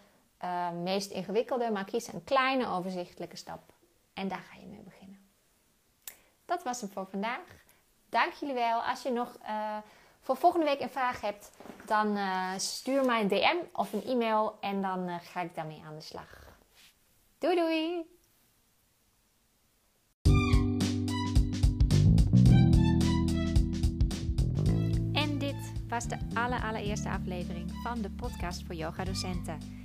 meest 0.83 1.11
ingewikkelde, 1.11 1.71
maar 1.71 1.85
kies 1.85 2.13
een 2.13 2.23
kleine 2.23 2.67
overzichtelijke 2.67 3.35
stap. 3.35 3.61
En 4.13 4.27
daar 4.27 4.43
ga 4.51 4.59
je 4.59 4.65
mee 4.65 4.81
beginnen 4.81 5.01
dat 6.51 6.63
was 6.63 6.81
hem 6.81 6.89
voor 6.89 7.07
vandaag. 7.09 7.47
Dank 8.09 8.33
jullie 8.33 8.55
wel. 8.55 8.81
Als 8.81 9.01
je 9.01 9.11
nog 9.11 9.37
uh, 9.43 9.77
voor 10.21 10.37
volgende 10.37 10.65
week 10.65 10.81
een 10.81 10.89
vraag 10.89 11.21
hebt, 11.21 11.51
dan 11.85 12.17
uh, 12.17 12.51
stuur 12.57 13.05
mij 13.05 13.21
een 13.21 13.27
DM 13.27 13.57
of 13.73 13.93
een 13.93 14.03
e-mail 14.03 14.57
en 14.61 14.81
dan 14.81 15.19
ga 15.19 15.41
ik 15.41 15.55
daarmee 15.55 15.83
aan 15.85 15.95
de 15.95 16.01
slag. 16.01 16.49
Doei 17.37 17.55
doei! 17.55 18.05
En 25.13 25.37
dit 25.37 25.73
was 25.87 26.07
de 26.07 26.17
allereerste 26.33 27.09
aflevering 27.09 27.71
van 27.83 28.01
de 28.01 28.09
podcast 28.09 28.63
voor 28.65 28.75
yoga 28.75 29.03
docenten. 29.03 29.80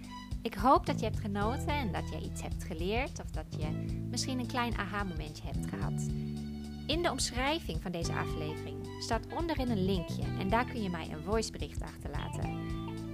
Ik 0.47 0.55
hoop 0.55 0.87
dat 0.87 0.99
je 0.99 1.05
hebt 1.05 1.21
genoten 1.21 1.69
en 1.69 1.93
dat 1.93 2.09
je 2.09 2.31
iets 2.31 2.43
hebt 2.43 2.65
geleerd 2.65 3.21
of 3.21 3.31
dat 3.31 3.45
je 3.59 3.67
misschien 4.11 4.39
een 4.39 4.47
klein 4.47 4.79
aha-momentje 4.79 5.43
hebt 5.47 5.67
gehad. 5.67 6.07
In 6.87 7.03
de 7.03 7.11
omschrijving 7.11 7.83
van 7.83 7.93
deze 7.93 8.13
aflevering 8.13 8.77
staat 9.01 9.27
onderin 9.39 9.71
een 9.71 9.85
linkje 9.85 10.23
en 10.39 10.49
daar 10.49 10.65
kun 10.65 10.83
je 10.83 10.91
mij 10.91 11.09
een 11.11 11.23
voicebericht 11.23 11.83
achterlaten. 11.83 12.59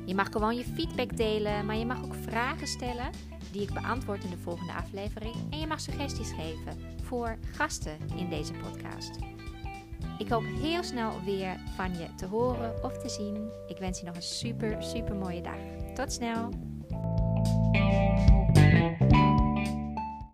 Je 0.06 0.14
mag 0.14 0.28
gewoon 0.28 0.56
je 0.56 0.64
feedback 0.64 1.16
delen, 1.16 1.66
maar 1.66 1.76
je 1.76 1.86
mag 1.86 2.04
ook 2.04 2.14
vragen 2.14 2.66
stellen 2.66 3.10
die 3.50 3.62
ik 3.62 3.72
beantwoord 3.72 4.24
in 4.24 4.30
de 4.30 4.38
volgende 4.38 4.72
aflevering. 4.72 5.34
En 5.50 5.58
je 5.58 5.66
mag 5.66 5.80
suggesties 5.80 6.30
geven 6.30 6.78
voor 7.02 7.38
gasten 7.52 7.98
in 8.16 8.28
deze 8.28 8.52
podcast. 8.52 9.18
Ik 10.18 10.28
hoop 10.28 10.44
heel 10.44 10.82
snel 10.82 11.22
weer 11.24 11.60
van 11.76 11.92
je 11.98 12.14
te 12.14 12.26
horen 12.26 12.84
of 12.84 12.98
te 12.98 13.08
zien. 13.08 13.50
Ik 13.66 13.78
wens 13.78 14.00
je 14.00 14.06
nog 14.06 14.16
een 14.16 14.22
super, 14.22 14.82
super 14.82 15.14
mooie 15.14 15.42
dag. 15.42 15.94
Tot 15.94 16.12
snel! 16.12 16.71
Música 17.44 18.01